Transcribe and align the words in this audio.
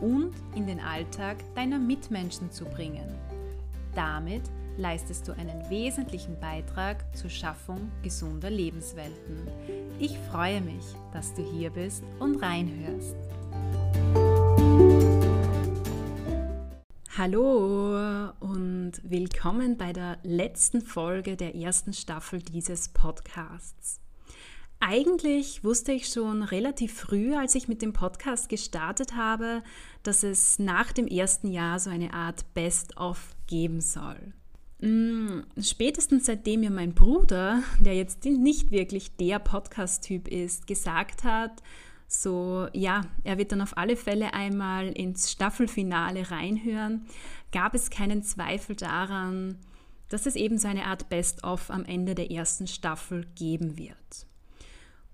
und 0.00 0.32
in 0.54 0.66
den 0.66 0.80
Alltag 0.80 1.36
deiner 1.54 1.78
Mitmenschen 1.78 2.50
zu 2.50 2.64
bringen. 2.64 3.14
Damit 3.94 4.42
leistest 4.76 5.26
du 5.26 5.32
einen 5.32 5.68
wesentlichen 5.68 6.38
Beitrag 6.38 7.04
zur 7.16 7.30
Schaffung 7.30 7.90
gesunder 8.02 8.50
Lebenswelten. 8.50 9.48
Ich 9.98 10.16
freue 10.30 10.60
mich, 10.60 10.84
dass 11.12 11.34
du 11.34 11.42
hier 11.42 11.70
bist 11.70 12.04
und 12.20 12.40
reinhörst. 12.42 13.16
Hallo 17.16 18.30
und 18.38 18.92
willkommen 19.02 19.76
bei 19.76 19.92
der 19.92 20.18
letzten 20.22 20.80
Folge 20.80 21.36
der 21.36 21.56
ersten 21.56 21.92
Staffel 21.92 22.40
dieses 22.40 22.90
Podcasts. 22.90 24.00
Eigentlich 24.80 25.64
wusste 25.64 25.92
ich 25.92 26.08
schon 26.08 26.42
relativ 26.42 26.94
früh, 26.94 27.34
als 27.34 27.54
ich 27.56 27.66
mit 27.66 27.82
dem 27.82 27.92
Podcast 27.92 28.48
gestartet 28.48 29.16
habe, 29.16 29.62
dass 30.04 30.22
es 30.22 30.58
nach 30.58 30.92
dem 30.92 31.08
ersten 31.08 31.50
Jahr 31.50 31.80
so 31.80 31.90
eine 31.90 32.14
Art 32.14 32.54
Best-of 32.54 33.34
geben 33.48 33.80
soll. 33.80 34.32
Mm, 34.80 35.40
spätestens 35.60 36.26
seitdem 36.26 36.60
mir 36.60 36.70
mein 36.70 36.94
Bruder, 36.94 37.62
der 37.80 37.94
jetzt 37.94 38.24
nicht 38.24 38.70
wirklich 38.70 39.16
der 39.16 39.40
Podcast-Typ 39.40 40.28
ist, 40.28 40.68
gesagt 40.68 41.24
hat, 41.24 41.62
so 42.06 42.68
ja, 42.72 43.02
er 43.24 43.36
wird 43.36 43.50
dann 43.50 43.60
auf 43.60 43.76
alle 43.76 43.96
Fälle 43.96 44.32
einmal 44.32 44.88
ins 44.92 45.32
Staffelfinale 45.32 46.30
reinhören, 46.30 47.06
gab 47.50 47.74
es 47.74 47.90
keinen 47.90 48.22
Zweifel 48.22 48.76
daran, 48.76 49.58
dass 50.08 50.26
es 50.26 50.36
eben 50.36 50.56
so 50.56 50.68
eine 50.68 50.86
Art 50.86 51.08
Best-of 51.08 51.70
am 51.70 51.84
Ende 51.84 52.14
der 52.14 52.30
ersten 52.30 52.68
Staffel 52.68 53.26
geben 53.34 53.76
wird. 53.76 54.26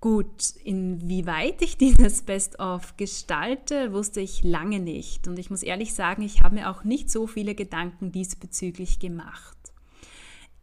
Gut, 0.05 0.53
inwieweit 0.63 1.63
ich 1.63 1.77
dieses 1.79 2.21
Best-of 2.21 2.95
gestalte, 2.95 3.91
wusste 3.91 4.21
ich 4.21 4.43
lange 4.43 4.79
nicht. 4.79 5.27
Und 5.27 5.39
ich 5.39 5.49
muss 5.49 5.63
ehrlich 5.63 5.95
sagen, 5.95 6.21
ich 6.21 6.43
habe 6.43 6.53
mir 6.53 6.69
auch 6.69 6.83
nicht 6.83 7.09
so 7.09 7.25
viele 7.25 7.55
Gedanken 7.55 8.11
diesbezüglich 8.11 8.99
gemacht. 8.99 9.57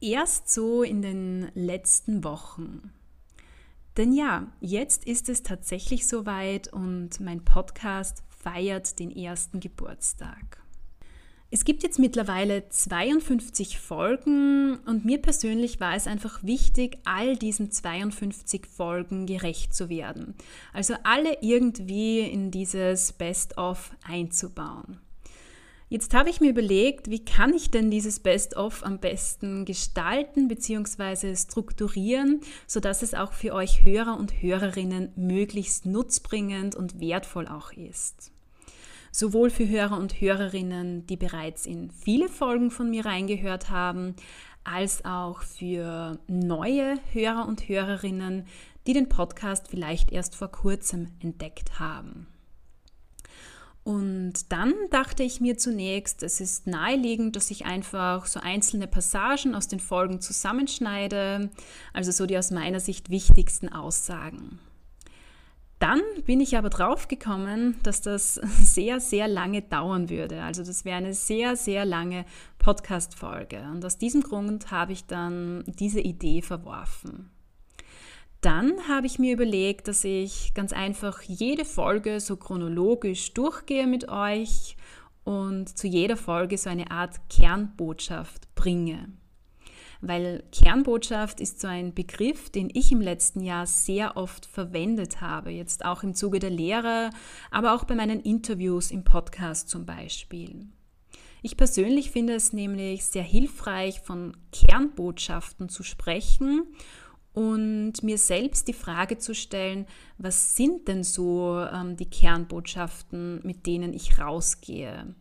Erst 0.01 0.49
so 0.49 0.85
in 0.85 1.03
den 1.03 1.51
letzten 1.55 2.23
Wochen. 2.23 2.93
Denn 3.97 4.13
ja, 4.13 4.47
jetzt 4.61 5.07
ist 5.07 5.29
es 5.29 5.43
tatsächlich 5.43 6.07
soweit 6.07 6.73
und 6.73 7.19
mein 7.19 7.45
Podcast 7.45 8.23
feiert 8.29 9.01
den 9.01 9.11
ersten 9.11 9.59
Geburtstag. 9.59 10.62
Es 11.55 11.67
gibt 11.67 11.83
jetzt 11.83 11.99
mittlerweile 11.99 12.67
52 12.71 13.79
Folgen 13.79 14.79
und 14.87 15.05
mir 15.05 15.19
persönlich 15.21 15.81
war 15.81 15.95
es 15.95 16.07
einfach 16.07 16.43
wichtig, 16.43 16.97
all 17.05 17.37
diesen 17.37 17.71
52 17.71 18.67
Folgen 18.67 19.27
gerecht 19.27 19.75
zu 19.75 19.91
werden. 19.91 20.35
Also 20.73 20.95
alle 21.03 21.43
irgendwie 21.43 22.21
in 22.21 22.51
dieses 22.51 23.13
Best-of 23.13 23.91
einzubauen. 24.03 24.99
Jetzt 25.91 26.15
habe 26.15 26.31
ich 26.31 26.41
mir 26.41 26.49
überlegt, 26.49 27.11
wie 27.11 27.23
kann 27.23 27.53
ich 27.53 27.71
denn 27.71 27.91
dieses 27.91 28.21
Best-of 28.21 28.83
am 28.83 28.99
besten 28.99 29.67
gestalten 29.67 30.49
bzw. 30.49 31.37
strukturieren, 31.37 32.41
sodass 32.67 33.03
es 33.03 33.13
auch 33.13 33.35
für 33.35 33.53
euch 33.53 33.85
Hörer 33.85 34.19
und 34.19 34.41
Hörerinnen 34.41 35.13
möglichst 35.17 35.85
nutzbringend 35.85 36.77
und 36.77 36.99
wertvoll 36.99 37.47
auch 37.47 37.73
ist 37.73 38.32
sowohl 39.13 39.51
für 39.51 39.69
Hörer 39.69 39.99
und 39.99 40.21
Hörerinnen, 40.21 41.07
die 41.07 41.17
bereits 41.17 41.67
in 41.67 41.91
viele 41.91 42.29
Folgen 42.29 42.73
von 42.73 42.91
mir 42.91 43.07
reingehört 43.07 43.71
haben, 43.71 44.17
als 44.65 45.05
auch 45.05 45.43
für 45.43 46.19
neue 46.27 46.97
Hörer 47.13 47.47
und 47.47 47.69
Hörerinnen, 47.69 48.47
die 48.87 48.95
den 48.95 49.09
Podcast 49.09 49.69
vielleicht 49.69 50.11
erst 50.11 50.35
vor 50.35 50.49
kurzem 50.51 51.09
entdeckt 51.21 51.79
haben. 51.79 52.27
Und 53.85 54.53
dann 54.53 54.73
dachte 54.91 55.25
ich 55.25 55.41
mir 55.41 55.59
zunächst, 55.59 56.23
es 56.23 56.41
ist 56.41 56.69
naheliegend, 56.69 57.35
dass 57.35 57.51
ich 57.51 57.65
einfach 57.65 58.27
so 58.27 58.39
einzelne 58.39 58.87
Passagen 58.87 59.57
aus 59.57 59.67
den 59.67 59.81
Folgen 59.81 60.21
zusammenschneide, 60.21 61.51
also 61.93 62.13
so 62.13 62.27
die 62.27 62.39
aus 62.39 62.53
meiner 62.53 62.79
Sicht 62.79 63.11
wichtigsten 63.11 63.69
Aussagen. 63.69 64.61
Dann 65.83 66.01
bin 66.27 66.41
ich 66.41 66.57
aber 66.57 66.71
drauf 66.71 67.09
gekommen, 67.09 67.75
dass 67.83 68.01
das 68.03 68.35
sehr, 68.35 69.01
sehr 69.01 69.27
lange 69.27 69.63
dauern 69.63 70.11
würde. 70.11 70.41
Also 70.45 70.63
das 70.63 70.85
wäre 70.85 70.99
eine 70.99 71.13
sehr, 71.13 71.57
sehr 71.57 71.85
lange 71.85 72.25
Podcast-Folge. 72.59 73.65
Und 73.73 73.85
aus 73.85 73.99
diesem 73.99 74.23
Grund 74.23 74.71
habe 74.71 74.93
ich 74.93 75.07
dann 75.07 75.65
diese 75.67 75.99
Idee 75.99 76.41
verworfen. 76.41 77.33
Dann 78.43 78.75
habe 78.87 79.09
ich 79.09 79.19
mir 79.19 79.33
überlegt, 79.33 79.89
dass 79.89 80.05
ich 80.05 80.55
ganz 80.55 80.73
einfach 80.73 81.21
jede 81.23 81.65
Folge 81.65 82.21
so 82.21 82.37
chronologisch 82.37 83.35
durchgehe 83.35 83.89
mit 83.89 84.09
euch 84.09 84.77
und 85.25 85.77
zu 85.77 85.89
jeder 85.89 86.17
Folge 86.17 86.59
so 86.59 86.71
eine 86.71 86.93
Art 86.93 87.29
Kernbotschaft 87.29 88.55
bringe 88.55 89.09
weil 90.03 90.43
Kernbotschaft 90.53 91.41
ist 91.41 91.61
so 91.61 91.69
ein 91.69 91.95
Begriff, 91.95 92.51
den 92.51 92.69
ich 92.75 92.93
im 92.93 93.01
letzten 93.01 93.41
Jahr 93.41 93.67
sehr 93.67 94.17
oft 94.17 94.45
verwendet 94.45 95.21
habe, 95.21 95.51
jetzt 95.51 95.85
auch 95.85 96.03
im 96.03 96.15
Zuge 96.15 96.41
der 96.41 96.51
Lehre, 96.51 97.11
aber 97.51 97.75
auch 97.75 97.85
bei 97.85 97.95
meinen 97.95 98.21
Interviews 98.21 98.91
im 98.91 99.05
Podcast 99.05 99.71
zum 99.71 99.87
Beispiel. 99.87 100.67
Ich 101.41 101.57
persönlich 101.57 102.11
finde 102.11 102.35
es 102.35 102.53
nämlich 102.53 103.05
sehr 103.05 103.23
hilfreich, 103.23 104.01
von 104.01 104.37
Kernbotschaften 104.53 105.69
zu 105.69 105.83
sprechen 105.85 106.67
und 107.33 108.03
mir 108.03 108.19
selbst 108.19 108.69
die 108.69 108.73
Frage 108.73 109.19
zu 109.19 109.35
stellen, 109.35 109.87
was 110.19 110.57
sind 110.57 110.89
denn 110.89 111.05
so 111.05 111.59
ähm, 111.61 111.97
die 111.97 112.11
Kernbotschaften, 112.11 113.41
mit 113.45 113.67
denen 113.67 113.93
ich 113.93 114.19
rausgehe? 114.19 115.15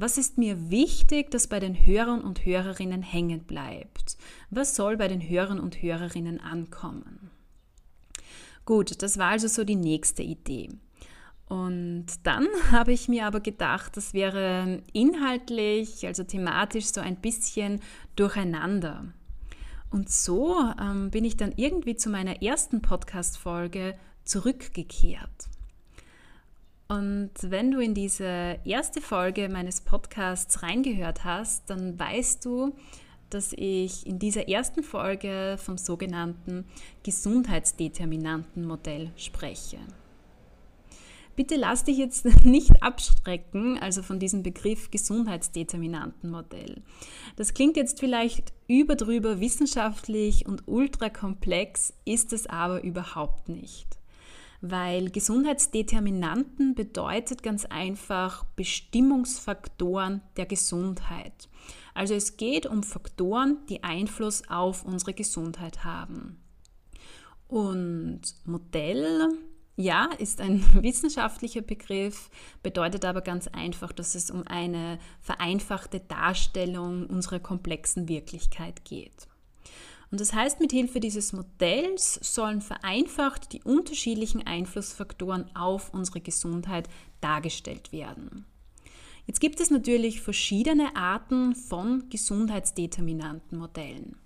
Was 0.00 0.16
ist 0.16 0.38
mir 0.38 0.70
wichtig, 0.70 1.30
dass 1.30 1.46
bei 1.46 1.60
den 1.60 1.74
Hörern 1.74 2.22
und 2.22 2.46
Hörerinnen 2.46 3.02
hängen 3.02 3.44
bleibt? 3.44 4.16
Was 4.48 4.74
soll 4.74 4.96
bei 4.96 5.08
den 5.08 5.20
Hörern 5.20 5.60
und 5.60 5.82
Hörerinnen 5.82 6.40
ankommen? 6.40 7.30
Gut, 8.64 9.02
das 9.02 9.18
war 9.18 9.28
also 9.28 9.46
so 9.46 9.62
die 9.62 9.76
nächste 9.76 10.22
Idee. 10.22 10.70
Und 11.50 12.06
dann 12.22 12.46
habe 12.70 12.92
ich 12.92 13.08
mir 13.08 13.26
aber 13.26 13.40
gedacht, 13.40 13.94
das 13.94 14.14
wäre 14.14 14.82
inhaltlich, 14.94 16.06
also 16.06 16.24
thematisch 16.24 16.86
so 16.86 17.02
ein 17.02 17.16
bisschen 17.16 17.80
durcheinander. 18.16 19.04
Und 19.90 20.08
so 20.08 20.64
ähm, 20.80 21.10
bin 21.10 21.26
ich 21.26 21.36
dann 21.36 21.52
irgendwie 21.56 21.96
zu 21.96 22.08
meiner 22.08 22.40
ersten 22.40 22.80
Podcast-Folge 22.80 23.98
zurückgekehrt. 24.24 25.50
Und 26.90 27.30
wenn 27.42 27.70
du 27.70 27.78
in 27.78 27.94
diese 27.94 28.58
erste 28.64 29.00
Folge 29.00 29.48
meines 29.48 29.80
Podcasts 29.80 30.64
reingehört 30.64 31.22
hast, 31.22 31.70
dann 31.70 31.96
weißt 31.96 32.44
du, 32.44 32.74
dass 33.30 33.52
ich 33.52 34.04
in 34.08 34.18
dieser 34.18 34.48
ersten 34.48 34.82
Folge 34.82 35.54
vom 35.56 35.78
sogenannten 35.78 36.64
Gesundheitsdeterminantenmodell 37.04 39.12
spreche. 39.14 39.78
Bitte 41.36 41.54
lass 41.54 41.84
dich 41.84 41.98
jetzt 41.98 42.24
nicht 42.44 42.82
abstrecken, 42.82 43.78
also 43.78 44.02
von 44.02 44.18
diesem 44.18 44.42
Begriff 44.42 44.90
Gesundheitsdeterminantenmodell. 44.90 46.82
Das 47.36 47.54
klingt 47.54 47.76
jetzt 47.76 48.00
vielleicht 48.00 48.52
überdrüber 48.66 49.38
wissenschaftlich 49.38 50.44
und 50.44 50.66
ultrakomplex, 50.66 51.94
ist 52.04 52.32
es 52.32 52.48
aber 52.48 52.82
überhaupt 52.82 53.48
nicht 53.48 53.99
weil 54.60 55.10
Gesundheitsdeterminanten 55.10 56.74
bedeutet 56.74 57.42
ganz 57.42 57.64
einfach 57.64 58.44
Bestimmungsfaktoren 58.56 60.22
der 60.36 60.46
Gesundheit. 60.46 61.48
Also 61.94 62.14
es 62.14 62.36
geht 62.36 62.66
um 62.66 62.82
Faktoren, 62.82 63.58
die 63.68 63.82
Einfluss 63.82 64.48
auf 64.48 64.84
unsere 64.84 65.14
Gesundheit 65.14 65.84
haben. 65.84 66.40
Und 67.48 68.20
Modell, 68.44 69.28
ja, 69.76 70.08
ist 70.18 70.40
ein 70.40 70.62
wissenschaftlicher 70.82 71.62
Begriff, 71.62 72.30
bedeutet 72.62 73.04
aber 73.04 73.22
ganz 73.22 73.48
einfach, 73.48 73.92
dass 73.92 74.14
es 74.14 74.30
um 74.30 74.46
eine 74.46 74.98
vereinfachte 75.20 76.00
Darstellung 76.00 77.06
unserer 77.06 77.40
komplexen 77.40 78.08
Wirklichkeit 78.08 78.84
geht. 78.84 79.26
Und 80.10 80.20
das 80.20 80.32
heißt, 80.32 80.60
mit 80.60 80.72
Hilfe 80.72 80.98
dieses 80.98 81.32
Modells 81.32 82.18
sollen 82.22 82.60
vereinfacht 82.60 83.52
die 83.52 83.62
unterschiedlichen 83.62 84.44
Einflussfaktoren 84.46 85.54
auf 85.54 85.94
unsere 85.94 86.20
Gesundheit 86.20 86.88
dargestellt 87.20 87.92
werden. 87.92 88.44
Jetzt 89.26 89.40
gibt 89.40 89.60
es 89.60 89.70
natürlich 89.70 90.20
verschiedene 90.20 90.96
Arten 90.96 91.54
von 91.54 92.08
Gesundheitsdeterminantenmodellen. 92.10 94.16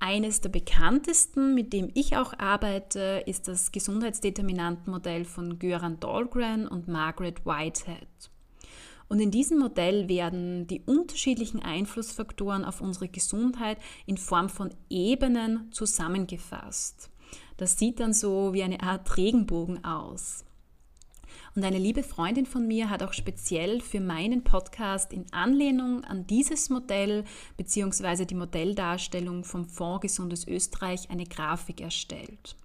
Eines 0.00 0.40
der 0.40 0.48
bekanntesten, 0.48 1.54
mit 1.54 1.72
dem 1.72 1.92
ich 1.94 2.16
auch 2.16 2.36
arbeite, 2.36 3.22
ist 3.26 3.46
das 3.46 3.70
Gesundheitsdeterminantenmodell 3.70 5.24
von 5.24 5.60
Göran 5.60 6.00
Dahlgren 6.00 6.66
und 6.66 6.88
Margaret 6.88 7.46
Whitehead. 7.46 8.08
Und 9.12 9.20
in 9.20 9.30
diesem 9.30 9.58
Modell 9.58 10.08
werden 10.08 10.66
die 10.66 10.80
unterschiedlichen 10.86 11.60
Einflussfaktoren 11.60 12.64
auf 12.64 12.80
unsere 12.80 13.08
Gesundheit 13.08 13.76
in 14.06 14.16
Form 14.16 14.48
von 14.48 14.70
Ebenen 14.88 15.70
zusammengefasst. 15.70 17.10
Das 17.58 17.78
sieht 17.78 18.00
dann 18.00 18.14
so 18.14 18.54
wie 18.54 18.62
eine 18.62 18.82
Art 18.82 19.18
Regenbogen 19.18 19.84
aus. 19.84 20.46
Und 21.54 21.62
eine 21.62 21.76
liebe 21.76 22.02
Freundin 22.02 22.46
von 22.46 22.66
mir 22.66 22.88
hat 22.88 23.02
auch 23.02 23.12
speziell 23.12 23.82
für 23.82 24.00
meinen 24.00 24.44
Podcast 24.44 25.12
in 25.12 25.30
Anlehnung 25.30 26.04
an 26.04 26.26
dieses 26.26 26.70
Modell 26.70 27.24
bzw. 27.58 28.24
die 28.24 28.34
Modelldarstellung 28.34 29.44
vom 29.44 29.66
Fonds 29.66 30.00
Gesundes 30.00 30.48
Österreich 30.48 31.10
eine 31.10 31.26
Grafik 31.26 31.82
erstellt. 31.82 32.56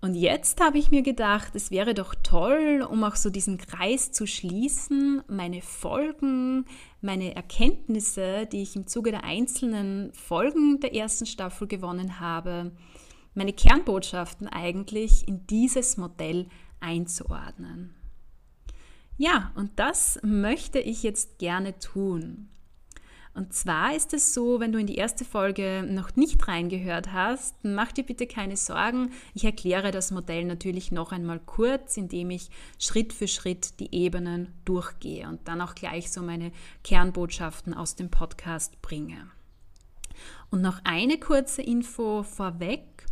Und 0.00 0.14
jetzt 0.14 0.60
habe 0.60 0.78
ich 0.78 0.90
mir 0.90 1.02
gedacht, 1.02 1.54
es 1.54 1.70
wäre 1.70 1.94
doch 1.94 2.14
toll, 2.22 2.86
um 2.88 3.02
auch 3.02 3.16
so 3.16 3.30
diesen 3.30 3.58
Kreis 3.58 4.12
zu 4.12 4.26
schließen, 4.26 5.22
meine 5.26 5.62
Folgen, 5.62 6.66
meine 7.00 7.34
Erkenntnisse, 7.34 8.46
die 8.46 8.62
ich 8.62 8.76
im 8.76 8.86
Zuge 8.86 9.10
der 9.10 9.24
einzelnen 9.24 10.12
Folgen 10.12 10.80
der 10.80 10.94
ersten 10.94 11.26
Staffel 11.26 11.66
gewonnen 11.66 12.20
habe, 12.20 12.72
meine 13.34 13.52
Kernbotschaften 13.52 14.48
eigentlich 14.48 15.26
in 15.26 15.46
dieses 15.46 15.96
Modell 15.96 16.46
einzuordnen. 16.80 17.94
Ja, 19.18 19.52
und 19.54 19.78
das 19.78 20.20
möchte 20.22 20.78
ich 20.78 21.02
jetzt 21.02 21.38
gerne 21.38 21.78
tun. 21.78 22.50
Und 23.36 23.52
zwar 23.52 23.94
ist 23.94 24.14
es 24.14 24.32
so, 24.32 24.60
wenn 24.60 24.72
du 24.72 24.78
in 24.78 24.86
die 24.86 24.94
erste 24.94 25.26
Folge 25.26 25.84
noch 25.86 26.16
nicht 26.16 26.48
reingehört 26.48 27.12
hast, 27.12 27.54
mach 27.64 27.92
dir 27.92 28.02
bitte 28.02 28.26
keine 28.26 28.56
Sorgen. 28.56 29.10
Ich 29.34 29.44
erkläre 29.44 29.90
das 29.90 30.10
Modell 30.10 30.46
natürlich 30.46 30.90
noch 30.90 31.12
einmal 31.12 31.38
kurz, 31.44 31.98
indem 31.98 32.30
ich 32.30 32.48
Schritt 32.78 33.12
für 33.12 33.28
Schritt 33.28 33.78
die 33.78 33.94
Ebenen 33.94 34.54
durchgehe 34.64 35.28
und 35.28 35.46
dann 35.48 35.60
auch 35.60 35.74
gleich 35.74 36.10
so 36.10 36.22
meine 36.22 36.50
Kernbotschaften 36.82 37.74
aus 37.74 37.94
dem 37.94 38.10
Podcast 38.10 38.80
bringe. 38.80 39.28
Und 40.50 40.62
noch 40.62 40.80
eine 40.84 41.18
kurze 41.18 41.60
Info 41.60 42.22
vorweg. 42.22 43.04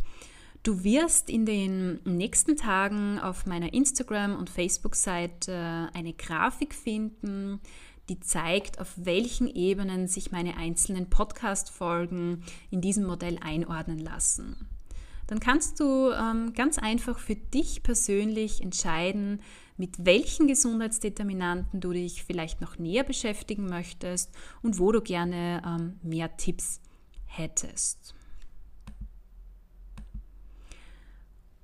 Du 0.63 0.83
wirst 0.83 1.29
in 1.29 1.45
den 1.45 1.99
nächsten 2.03 2.57
Tagen 2.57 3.19
auf 3.19 3.45
meiner 3.45 3.75
Instagram- 3.75 4.35
und 4.35 4.49
Facebook-Seite 4.49 5.91
eine 5.93 6.13
Grafik 6.13 6.73
finden, 6.73 7.59
die 8.09 8.19
zeigt, 8.19 8.79
auf 8.79 8.93
welchen 8.97 9.47
Ebenen 9.47 10.07
sich 10.07 10.31
meine 10.31 10.57
einzelnen 10.57 11.09
Podcast-Folgen 11.09 12.43
in 12.69 12.81
diesem 12.81 13.05
Modell 13.05 13.37
einordnen 13.41 13.99
lassen. 13.99 14.67
Dann 15.27 15.39
kannst 15.39 15.79
du 15.79 16.11
ähm, 16.11 16.53
ganz 16.53 16.77
einfach 16.77 17.17
für 17.17 17.35
dich 17.35 17.81
persönlich 17.81 18.61
entscheiden, 18.61 19.41
mit 19.77 20.05
welchen 20.05 20.47
Gesundheitsdeterminanten 20.47 21.81
du 21.81 21.91
dich 21.91 22.23
vielleicht 22.23 22.61
noch 22.61 22.77
näher 22.77 23.03
beschäftigen 23.03 23.65
möchtest 23.65 24.31
und 24.61 24.79
wo 24.79 24.91
du 24.91 25.01
gerne 25.01 25.61
ähm, 25.65 25.99
mehr 26.03 26.37
Tipps 26.37 26.79
hättest. 27.25 28.13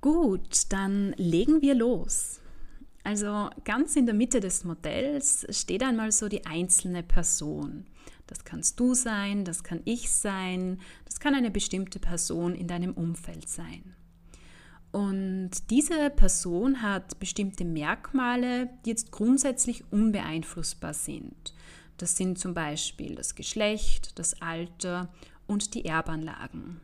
Gut, 0.00 0.72
dann 0.72 1.14
legen 1.16 1.62
wir 1.62 1.76
los. 1.76 2.41
Also 3.04 3.50
ganz 3.64 3.96
in 3.96 4.06
der 4.06 4.14
Mitte 4.14 4.40
des 4.40 4.64
Modells 4.64 5.46
steht 5.50 5.82
einmal 5.82 6.12
so 6.12 6.28
die 6.28 6.46
einzelne 6.46 7.02
Person. 7.02 7.86
Das 8.26 8.44
kannst 8.44 8.78
du 8.78 8.94
sein, 8.94 9.44
das 9.44 9.64
kann 9.64 9.80
ich 9.84 10.10
sein, 10.10 10.80
das 11.04 11.20
kann 11.20 11.34
eine 11.34 11.50
bestimmte 11.50 11.98
Person 11.98 12.54
in 12.54 12.68
deinem 12.68 12.92
Umfeld 12.92 13.48
sein. 13.48 13.94
Und 14.92 15.70
diese 15.70 16.10
Person 16.10 16.82
hat 16.82 17.18
bestimmte 17.18 17.64
Merkmale, 17.64 18.68
die 18.84 18.90
jetzt 18.90 19.10
grundsätzlich 19.10 19.84
unbeeinflussbar 19.90 20.94
sind. 20.94 21.54
Das 21.96 22.16
sind 22.16 22.38
zum 22.38 22.54
Beispiel 22.54 23.14
das 23.14 23.34
Geschlecht, 23.34 24.18
das 24.18 24.40
Alter 24.42 25.08
und 25.46 25.74
die 25.74 25.84
Erbanlagen. 25.86 26.80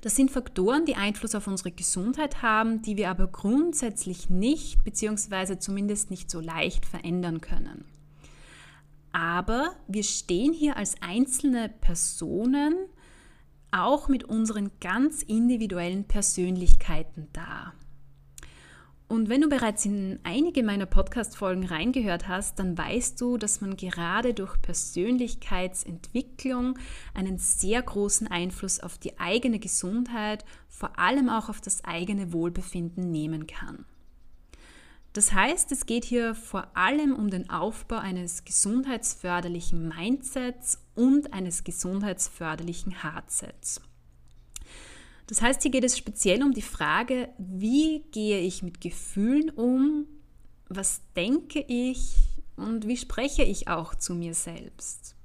Das 0.00 0.16
sind 0.16 0.30
Faktoren, 0.30 0.84
die 0.84 0.96
Einfluss 0.96 1.34
auf 1.34 1.46
unsere 1.46 1.70
Gesundheit 1.70 2.42
haben, 2.42 2.82
die 2.82 2.96
wir 2.96 3.10
aber 3.10 3.26
grundsätzlich 3.26 4.30
nicht 4.30 4.84
bzw. 4.84 5.58
zumindest 5.58 6.10
nicht 6.10 6.30
so 6.30 6.40
leicht 6.40 6.86
verändern 6.86 7.40
können. 7.40 7.84
Aber 9.12 9.76
wir 9.88 10.02
stehen 10.02 10.52
hier 10.52 10.76
als 10.76 11.00
einzelne 11.00 11.70
Personen 11.80 12.74
auch 13.70 14.08
mit 14.08 14.24
unseren 14.24 14.70
ganz 14.80 15.22
individuellen 15.22 16.04
Persönlichkeiten 16.04 17.28
da. 17.32 17.72
Und 19.08 19.28
wenn 19.28 19.40
du 19.40 19.48
bereits 19.48 19.84
in 19.84 20.18
einige 20.24 20.64
meiner 20.64 20.86
Podcast-Folgen 20.86 21.66
reingehört 21.66 22.26
hast, 22.26 22.58
dann 22.58 22.76
weißt 22.76 23.20
du, 23.20 23.38
dass 23.38 23.60
man 23.60 23.76
gerade 23.76 24.34
durch 24.34 24.60
Persönlichkeitsentwicklung 24.60 26.76
einen 27.14 27.38
sehr 27.38 27.80
großen 27.82 28.26
Einfluss 28.26 28.80
auf 28.80 28.98
die 28.98 29.20
eigene 29.20 29.60
Gesundheit, 29.60 30.44
vor 30.68 30.98
allem 30.98 31.28
auch 31.28 31.48
auf 31.48 31.60
das 31.60 31.84
eigene 31.84 32.32
Wohlbefinden 32.32 33.12
nehmen 33.12 33.46
kann. 33.46 33.84
Das 35.12 35.32
heißt, 35.32 35.70
es 35.70 35.86
geht 35.86 36.04
hier 36.04 36.34
vor 36.34 36.76
allem 36.76 37.14
um 37.14 37.30
den 37.30 37.48
Aufbau 37.48 37.98
eines 37.98 38.44
gesundheitsförderlichen 38.44 39.86
Mindsets 39.88 40.80
und 40.96 41.32
eines 41.32 41.62
gesundheitsförderlichen 41.62 43.02
Heartsets. 43.02 43.80
Das 45.26 45.42
heißt, 45.42 45.62
hier 45.62 45.70
geht 45.70 45.84
es 45.84 45.98
speziell 45.98 46.42
um 46.42 46.52
die 46.52 46.62
Frage, 46.62 47.28
wie 47.38 48.04
gehe 48.12 48.40
ich 48.40 48.62
mit 48.62 48.80
Gefühlen 48.80 49.50
um, 49.50 50.06
was 50.68 51.00
denke 51.16 51.64
ich 51.66 52.14
und 52.56 52.86
wie 52.86 52.96
spreche 52.96 53.42
ich 53.42 53.68
auch 53.68 53.94
zu 53.94 54.14
mir 54.14 54.34
selbst. 54.34 55.16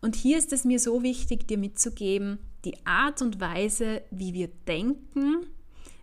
Und 0.00 0.16
hier 0.16 0.38
ist 0.38 0.52
es 0.52 0.64
mir 0.64 0.80
so 0.80 1.02
wichtig, 1.02 1.46
dir 1.46 1.58
mitzugeben, 1.58 2.38
die 2.64 2.84
Art 2.86 3.22
und 3.22 3.40
Weise, 3.40 4.02
wie 4.10 4.34
wir 4.34 4.48
denken, 4.66 5.46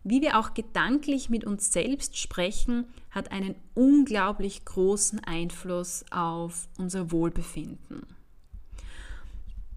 wie 0.03 0.21
wir 0.21 0.39
auch 0.39 0.53
gedanklich 0.53 1.29
mit 1.29 1.43
uns 1.45 1.73
selbst 1.73 2.17
sprechen, 2.17 2.85
hat 3.11 3.31
einen 3.31 3.55
unglaublich 3.73 4.63
großen 4.65 5.19
Einfluss 5.19 6.05
auf 6.11 6.69
unser 6.77 7.11
Wohlbefinden. 7.11 8.05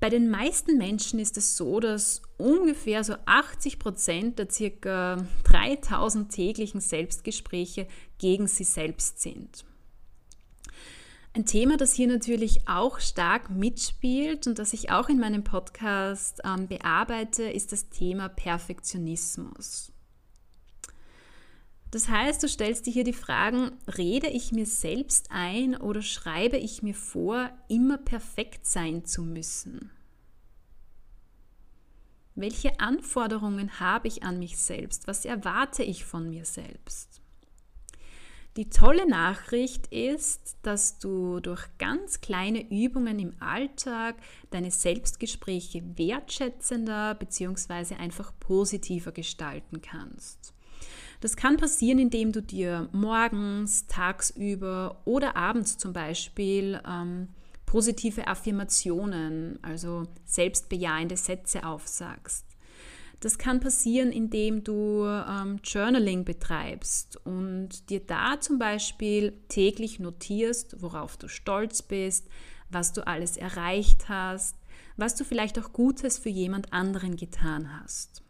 Bei 0.03 0.11
den 0.11 0.31
meisten 0.31 0.79
Menschen 0.79 1.21
ist 1.21 1.37
es 1.37 1.57
so, 1.57 1.79
dass 1.79 2.23
ungefähr 2.37 3.05
so 3.05 3.15
80 3.25 3.79
Prozent 3.79 4.37
der 4.37 4.51
circa 4.51 5.25
3000 5.45 6.29
täglichen 6.29 6.81
Selbstgespräche 6.81 7.87
gegen 8.19 8.49
sie 8.49 8.65
selbst 8.65 9.23
sind. 9.23 9.65
Ein 11.35 11.47
Thema, 11.47 11.77
das 11.77 11.95
hier 11.95 12.09
natürlich 12.09 12.67
auch 12.67 12.99
stark 12.99 13.49
mitspielt 13.49 14.49
und 14.49 14.59
das 14.59 14.73
ich 14.73 14.91
auch 14.91 15.09
in 15.09 15.21
meinem 15.21 15.45
Podcast 15.45 16.41
ähm, 16.45 16.67
bearbeite, 16.67 17.45
ist 17.45 17.71
das 17.71 17.89
Thema 17.89 18.29
Perfektionismus. 18.29 19.92
Das 21.93 22.09
heißt, 22.09 22.43
du 22.43 22.49
stellst 22.49 22.87
dir 22.87 22.91
hier 22.91 23.05
die 23.05 23.13
Fragen, 23.13 23.73
rede 23.99 24.27
ich 24.29 24.51
mir 24.51 24.65
selbst 24.65 25.27
ein 25.31 25.77
oder 25.77 26.01
schreibe 26.01 26.57
ich 26.57 26.83
mir 26.83 26.95
vor, 26.95 27.51
immer 27.69 27.99
perfekt 27.99 28.67
sein 28.67 29.05
zu 29.05 29.23
müssen? 29.23 29.91
Welche 32.35 32.81
Anforderungen 32.81 33.79
habe 33.79 34.09
ich 34.09 34.23
an 34.23 34.39
mich 34.39 34.57
selbst? 34.57 35.07
Was 35.07 35.27
erwarte 35.27 35.83
ich 35.83 36.07
von 36.07 36.31
mir 36.31 36.47
selbst? 36.47 37.21
Die 38.57 38.71
tolle 38.71 39.07
Nachricht 39.07 39.89
ist, 39.89 40.57
dass 40.63 40.99
du 40.99 41.41
durch 41.41 41.67
ganz 41.77 42.23
kleine 42.23 42.71
Übungen 42.71 43.19
im 43.19 43.35
Alltag 43.39 44.17
deine 44.51 44.71
Selbstgespräche 44.71 45.83
wertschätzender 45.99 47.15
bzw. 47.17 47.97
einfach 47.97 48.33
positiver 48.41 49.13
gestalten 49.13 49.83
kannst. 49.83 50.55
Das 51.23 51.37
kann 51.37 51.57
passieren, 51.57 52.01
indem 52.01 52.33
du 52.33 52.43
dir 52.43 52.89
morgens, 52.91 53.87
tagsüber 53.87 55.01
oder 55.05 55.37
abends 55.37 55.79
zum 55.79 55.93
Beispiel 55.93 56.81
ähm, 56.85 57.29
positive 57.65 58.27
Affirmationen, 58.27 59.57
also 59.63 60.03
selbstbejahende 60.25 61.17
Sätze 61.17 61.65
aufsagst. 61.65 62.45
Das 63.21 63.39
kann 63.39 63.61
passieren, 63.61 64.11
indem 64.11 64.65
du 64.65 65.05
ähm, 65.07 65.61
Journaling 65.63 66.25
betreibst 66.25 67.25
und 67.25 67.89
dir 67.89 68.01
da 68.01 68.41
zum 68.41 68.59
Beispiel 68.59 69.33
täglich 69.47 70.01
notierst, 70.01 70.83
worauf 70.83 71.17
du 71.17 71.29
stolz 71.29 71.83
bist, 71.83 72.27
was 72.69 72.93
du 72.93 73.07
alles 73.07 73.37
erreicht 73.37 74.09
hast, 74.09 74.57
was 74.97 75.15
du 75.15 75.23
vielleicht 75.23 75.57
auch 75.61 75.73
Gutes 75.73 76.19
für 76.19 76.31
jemand 76.31 76.73
anderen 76.73 77.15
getan 77.15 77.81
hast. 77.81 78.22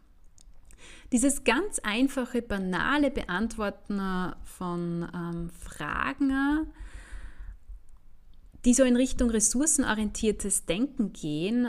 Dieses 1.13 1.45
ganz 1.45 1.79
einfache, 1.79 2.41
banale 2.41 3.09
Beantworten 3.09 4.01
von 4.43 5.07
ähm, 5.13 5.49
Fragen 5.51 6.67
die 8.65 8.73
so 8.73 8.83
in 8.83 8.95
Richtung 8.95 9.29
ressourcenorientiertes 9.29 10.65
Denken 10.65 11.11
gehen, 11.13 11.67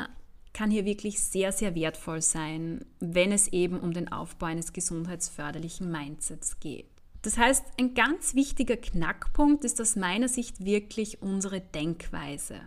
kann 0.53 0.71
hier 0.71 0.85
wirklich 0.85 1.21
sehr, 1.21 1.51
sehr 1.51 1.75
wertvoll 1.75 2.23
sein, 2.23 2.85
wenn 3.01 3.33
es 3.33 3.49
eben 3.49 3.81
um 3.81 3.93
den 3.93 4.13
Aufbau 4.13 4.47
eines 4.47 4.73
gesundheitsförderlichen 4.73 5.91
Mindsets 5.91 6.61
geht. 6.61 6.87
Das 7.23 7.39
heißt, 7.39 7.65
ein 7.81 7.95
ganz 7.95 8.35
wichtiger 8.35 8.77
Knackpunkt 8.77 9.65
ist 9.65 9.81
aus 9.81 9.97
meiner 9.97 10.29
Sicht 10.29 10.65
wirklich 10.65 11.23
unsere 11.23 11.61
Denkweise. 11.61 12.61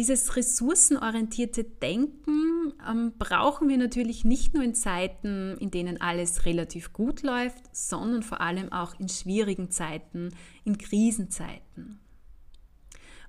Dieses 0.00 0.34
ressourcenorientierte 0.34 1.62
Denken 1.62 2.72
ähm, 2.88 3.12
brauchen 3.18 3.68
wir 3.68 3.76
natürlich 3.76 4.24
nicht 4.24 4.54
nur 4.54 4.62
in 4.62 4.74
Zeiten, 4.74 5.58
in 5.58 5.70
denen 5.70 6.00
alles 6.00 6.46
relativ 6.46 6.94
gut 6.94 7.22
läuft, 7.22 7.64
sondern 7.76 8.22
vor 8.22 8.40
allem 8.40 8.72
auch 8.72 8.98
in 8.98 9.10
schwierigen 9.10 9.70
Zeiten, 9.70 10.30
in 10.64 10.78
Krisenzeiten. 10.78 12.00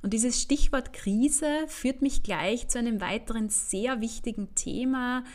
Und 0.02 0.14
dieses 0.14 0.42
Stichwort 0.42 0.94
Krise 0.94 1.66
führt 1.68 2.02
mich 2.02 2.24
gleich 2.24 2.70
zu 2.70 2.80
einem 2.80 3.02
weiteren 3.02 3.50
sehr 3.50 4.00
wichtigen 4.00 4.56
Thema, 4.56 5.26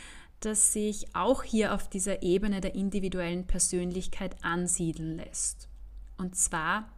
das 0.41 0.73
sich 0.73 1.15
auch 1.15 1.43
hier 1.43 1.75
auf 1.75 1.91
dieser 1.91 2.23
Ebene 2.23 2.63
der 2.63 2.75
individuellen 2.75 3.47
Persönlichkeit 3.47 4.43
ansiedeln 4.43 5.19
lässt. 5.19 5.69
Und 6.17 6.35
zwar 6.35 6.89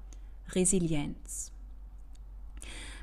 Resilienz. 0.53 1.51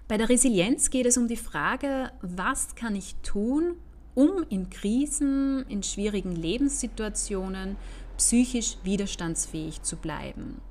Bei 0.07 0.17
der 0.17 0.29
Resilienz 0.29 0.91
geht 0.91 1.07
es 1.07 1.17
um 1.17 1.27
die 1.27 1.35
Frage, 1.35 2.11
was 2.21 2.75
kann 2.75 2.95
ich 2.95 3.15
tun, 3.23 3.75
um 4.13 4.45
in 4.49 4.69
Krisen, 4.69 5.65
in 5.67 5.81
schwierigen 5.81 6.35
Lebenssituationen 6.35 7.75
psychisch 8.17 8.77
widerstandsfähig 8.83 9.81
zu 9.81 9.97
bleiben. 9.97 10.61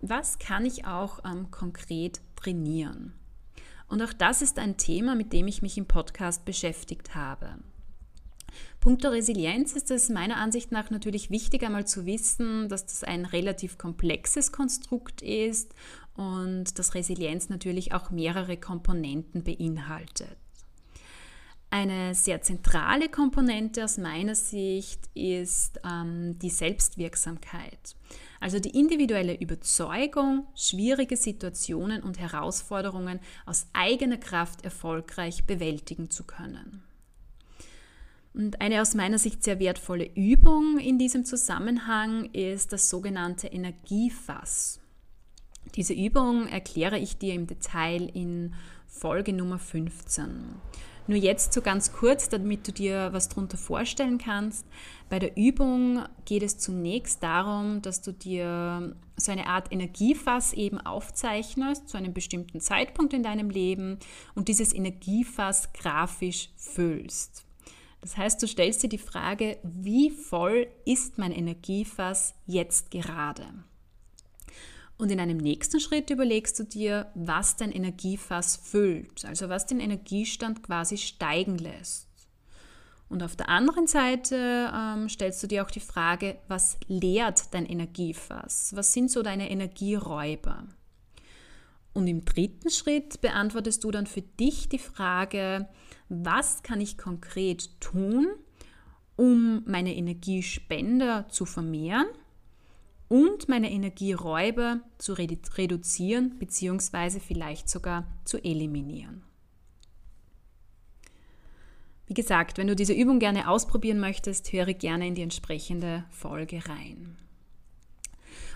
Was 0.00 0.38
kann 0.38 0.64
ich 0.64 0.86
auch 0.86 1.20
ähm, 1.24 1.50
konkret 1.50 2.22
trainieren? 2.34 3.12
Und 3.88 4.00
auch 4.00 4.14
das 4.14 4.40
ist 4.40 4.58
ein 4.58 4.78
Thema, 4.78 5.14
mit 5.14 5.34
dem 5.34 5.46
ich 5.46 5.60
mich 5.60 5.76
im 5.76 5.84
Podcast 5.84 6.46
beschäftigt 6.46 7.14
habe. 7.14 7.58
Punkto 8.80 9.08
Resilienz 9.08 9.74
ist 9.74 9.90
es 9.90 10.08
meiner 10.08 10.38
Ansicht 10.38 10.72
nach 10.72 10.90
natürlich 10.90 11.30
wichtig, 11.30 11.62
einmal 11.62 11.86
zu 11.86 12.06
wissen, 12.06 12.68
dass 12.68 12.86
das 12.86 13.04
ein 13.04 13.26
relativ 13.26 13.78
komplexes 13.78 14.52
Konstrukt 14.52 15.22
ist 15.22 15.74
und 16.14 16.78
dass 16.78 16.94
Resilienz 16.94 17.48
natürlich 17.48 17.92
auch 17.92 18.10
mehrere 18.10 18.56
Komponenten 18.56 19.42
beinhaltet. 19.44 20.36
Eine 21.72 22.16
sehr 22.16 22.42
zentrale 22.42 23.08
Komponente 23.08 23.84
aus 23.84 23.96
meiner 23.96 24.34
Sicht 24.34 25.08
ist 25.14 25.78
ähm, 25.88 26.36
die 26.40 26.50
Selbstwirksamkeit, 26.50 27.94
also 28.40 28.58
die 28.58 28.76
individuelle 28.76 29.36
Überzeugung, 29.38 30.48
schwierige 30.56 31.16
Situationen 31.16 32.02
und 32.02 32.18
Herausforderungen 32.18 33.20
aus 33.46 33.68
eigener 33.72 34.16
Kraft 34.16 34.64
erfolgreich 34.64 35.44
bewältigen 35.44 36.10
zu 36.10 36.24
können. 36.24 36.82
Und 38.34 38.60
eine 38.60 38.82
aus 38.82 38.94
meiner 38.94 39.18
Sicht 39.18 39.44
sehr 39.44 39.60
wertvolle 39.60 40.10
Übung 40.14 40.78
in 40.78 40.98
diesem 40.98 41.24
Zusammenhang 41.24 42.26
ist 42.32 42.72
das 42.72 42.90
sogenannte 42.90 43.46
Energiefass. 43.46 44.80
Diese 45.76 45.94
Übung 45.94 46.46
erkläre 46.48 46.98
ich 46.98 47.18
dir 47.18 47.34
im 47.34 47.46
Detail 47.46 48.10
in 48.12 48.54
Folge 48.86 49.32
Nummer 49.32 49.58
15. 49.58 50.56
Nur 51.06 51.18
jetzt 51.18 51.52
so 51.52 51.60
ganz 51.60 51.92
kurz, 51.92 52.28
damit 52.28 52.66
du 52.68 52.72
dir 52.72 53.12
was 53.12 53.28
darunter 53.28 53.56
vorstellen 53.56 54.18
kannst. 54.18 54.66
Bei 55.08 55.18
der 55.18 55.36
Übung 55.36 56.04
geht 56.24 56.42
es 56.42 56.58
zunächst 56.58 57.22
darum, 57.22 57.82
dass 57.82 58.02
du 58.02 58.12
dir 58.12 58.94
so 59.16 59.32
eine 59.32 59.46
Art 59.46 59.72
Energiefass 59.72 60.52
eben 60.52 60.78
aufzeichnest 60.78 61.88
zu 61.88 61.96
einem 61.96 62.12
bestimmten 62.12 62.60
Zeitpunkt 62.60 63.12
in 63.12 63.22
deinem 63.22 63.50
Leben 63.50 63.98
und 64.34 64.48
dieses 64.48 64.74
Energiefass 64.74 65.72
grafisch 65.72 66.50
füllst. 66.56 67.44
Das 68.00 68.16
heißt, 68.16 68.42
du 68.42 68.46
stellst 68.46 68.82
dir 68.82 68.88
die 68.88 68.98
Frage, 68.98 69.58
wie 69.62 70.10
voll 70.10 70.68
ist 70.84 71.18
mein 71.18 71.32
Energiefass 71.32 72.34
jetzt 72.46 72.90
gerade? 72.90 73.44
Und 75.00 75.10
in 75.10 75.18
einem 75.18 75.38
nächsten 75.38 75.80
Schritt 75.80 76.10
überlegst 76.10 76.58
du 76.58 76.64
dir, 76.64 77.10
was 77.14 77.56
dein 77.56 77.72
Energiefass 77.72 78.56
füllt, 78.56 79.24
also 79.24 79.48
was 79.48 79.64
den 79.64 79.80
Energiestand 79.80 80.62
quasi 80.62 80.98
steigen 80.98 81.56
lässt. 81.56 82.06
Und 83.08 83.22
auf 83.22 83.34
der 83.34 83.48
anderen 83.48 83.86
Seite 83.86 84.70
ähm, 84.70 85.08
stellst 85.08 85.42
du 85.42 85.46
dir 85.46 85.64
auch 85.64 85.70
die 85.70 85.80
Frage, 85.80 86.38
was 86.48 86.76
leert 86.86 87.54
dein 87.54 87.64
Energiefass? 87.64 88.76
Was 88.76 88.92
sind 88.92 89.10
so 89.10 89.22
deine 89.22 89.50
Energieräuber? 89.50 90.64
Und 91.94 92.06
im 92.06 92.26
dritten 92.26 92.68
Schritt 92.68 93.22
beantwortest 93.22 93.82
du 93.82 93.90
dann 93.90 94.06
für 94.06 94.22
dich 94.22 94.68
die 94.68 94.78
Frage, 94.78 95.66
was 96.10 96.62
kann 96.62 96.82
ich 96.82 96.98
konkret 96.98 97.80
tun, 97.80 98.28
um 99.16 99.62
meine 99.64 99.96
Energiespender 99.96 101.26
zu 101.30 101.46
vermehren 101.46 102.06
und 103.10 103.48
meine 103.48 103.72
Energieräuber 103.72 104.80
zu 104.96 105.14
reduzieren 105.14 106.38
bzw. 106.38 107.18
vielleicht 107.18 107.68
sogar 107.68 108.06
zu 108.24 108.38
eliminieren. 108.38 109.24
Wie 112.06 112.14
gesagt, 112.14 112.56
wenn 112.56 112.68
du 112.68 112.76
diese 112.76 112.92
Übung 112.92 113.18
gerne 113.18 113.48
ausprobieren 113.48 113.98
möchtest, 113.98 114.52
höre 114.52 114.74
gerne 114.74 115.08
in 115.08 115.16
die 115.16 115.22
entsprechende 115.22 116.04
Folge 116.10 116.62
rein. 116.68 117.16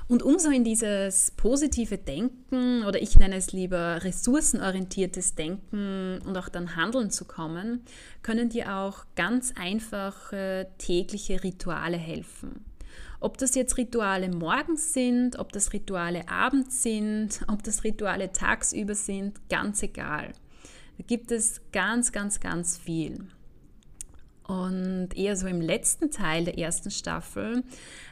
Und 0.06 0.22
um 0.22 0.38
so 0.38 0.50
in 0.50 0.62
dieses 0.62 1.32
positive 1.32 1.98
Denken 1.98 2.84
oder 2.84 3.02
ich 3.02 3.18
nenne 3.18 3.36
es 3.36 3.52
lieber 3.52 4.04
ressourcenorientiertes 4.04 5.34
Denken 5.34 6.20
und 6.24 6.36
auch 6.36 6.48
dann 6.48 6.76
Handeln 6.76 7.10
zu 7.10 7.24
kommen, 7.24 7.80
können 8.22 8.50
dir 8.50 8.76
auch 8.76 9.04
ganz 9.16 9.52
einfache 9.56 10.68
tägliche 10.78 11.42
Rituale 11.42 11.96
helfen. 11.96 12.64
Ob 13.20 13.38
das 13.38 13.54
jetzt 13.54 13.76
Rituale 13.76 14.28
morgens 14.28 14.92
sind, 14.92 15.38
ob 15.38 15.52
das 15.52 15.72
Rituale 15.72 16.28
abends 16.28 16.82
sind, 16.82 17.40
ob 17.48 17.62
das 17.62 17.84
Rituale 17.84 18.32
tagsüber 18.32 18.94
sind, 18.94 19.48
ganz 19.48 19.82
egal. 19.82 20.32
Da 20.98 21.04
gibt 21.06 21.32
es 21.32 21.60
ganz, 21.72 22.12
ganz, 22.12 22.40
ganz 22.40 22.78
viel. 22.78 23.26
Und 24.46 25.16
eher 25.16 25.36
so 25.36 25.46
im 25.46 25.62
letzten 25.62 26.10
Teil 26.10 26.44
der 26.44 26.58
ersten 26.58 26.90
Staffel 26.90 27.64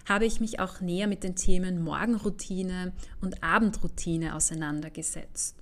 habe 0.09 0.25
ich 0.25 0.41
mich 0.41 0.61
auch 0.61 0.81
näher 0.81 1.07
mit 1.07 1.25
den 1.25 1.37
Themen 1.37 1.85
Morgenroutine 1.85 2.93
und 3.21 3.45
Abendroutine 3.45 4.35
auseinandergesetzt. 4.35 5.57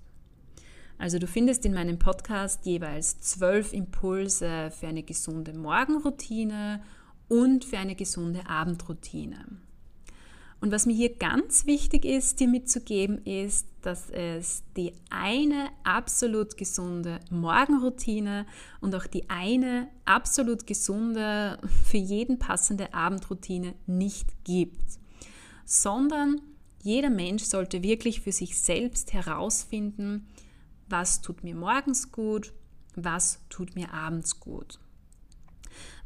Also 0.97 1.19
du 1.19 1.27
findest 1.27 1.65
in 1.65 1.73
meinem 1.73 1.99
Podcast 1.99 2.67
jeweils 2.67 3.21
zwölf 3.21 3.73
Impulse 3.73 4.71
für 4.71 4.87
eine 4.87 5.03
gesunde 5.03 5.55
Morgenroutine 5.55 6.83
und 7.31 7.65
für 7.65 7.79
eine 7.79 7.95
gesunde 7.95 8.47
Abendroutine. 8.47 9.47
Und 10.61 10.73
was 10.73 10.85
mir 10.85 10.95
hier 10.95 11.15
ganz 11.15 11.65
wichtig 11.65 12.05
ist, 12.05 12.39
dir 12.39 12.49
mitzugeben, 12.49 13.25
ist, 13.25 13.67
dass 13.81 14.11
es 14.11 14.63
die 14.77 14.93
eine 15.09 15.71
absolut 15.85 16.59
gesunde 16.59 17.21
Morgenroutine 17.31 18.45
und 18.83 18.95
auch 18.95 19.07
die 19.07 19.31
eine 19.31 19.89
absolut 20.05 20.67
gesunde, 20.67 21.59
für 21.85 21.97
jeden 21.97 22.39
passende 22.39 22.93
Abendroutine 22.93 23.75
nicht 23.87 24.45
gibt, 24.45 24.99
sondern 25.65 26.43
jeder 26.83 27.11
Mensch 27.11 27.45
sollte 27.45 27.83
wirklich 27.83 28.21
für 28.21 28.33
sich 28.33 28.59
selbst 28.59 29.15
herausfinden, 29.15 30.27
was 30.89 31.23
tut 31.23 31.43
mir 31.43 31.55
morgens 31.55 32.13
gut, 32.13 32.53
was 32.97 33.39
tut 33.49 33.77
mir 33.77 33.95
abends 33.95 34.41
gut. 34.41 34.79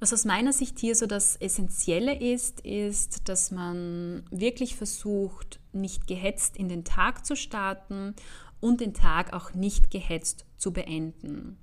Was 0.04 0.12
aus 0.12 0.26
meiner 0.26 0.52
Sicht 0.52 0.80
hier 0.80 0.94
so 0.94 1.06
das 1.06 1.36
Essentielle 1.36 2.20
ist, 2.20 2.60
ist, 2.60 3.26
dass 3.26 3.50
man 3.50 4.22
wirklich 4.30 4.76
versucht, 4.76 5.60
nicht 5.72 6.06
gehetzt 6.06 6.58
in 6.58 6.68
den 6.68 6.84
Tag 6.84 7.24
zu 7.24 7.36
starten 7.36 8.14
und 8.60 8.82
den 8.82 8.92
Tag 8.92 9.32
auch 9.32 9.54
nicht 9.54 9.90
gehetzt 9.90 10.44
zu 10.58 10.74
beenden 10.74 11.56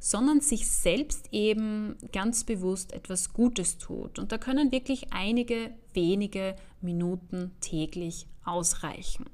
sondern 0.00 0.40
sich 0.40 0.68
selbst 0.68 1.32
eben 1.32 1.96
ganz 2.12 2.44
bewusst 2.44 2.92
etwas 2.92 3.32
Gutes 3.32 3.78
tut. 3.78 4.20
Und 4.20 4.30
da 4.30 4.38
können 4.38 4.70
wirklich 4.70 5.12
einige 5.12 5.72
wenige 5.92 6.54
Minuten 6.80 7.50
täglich 7.60 8.28
ausreichen. 8.44 9.24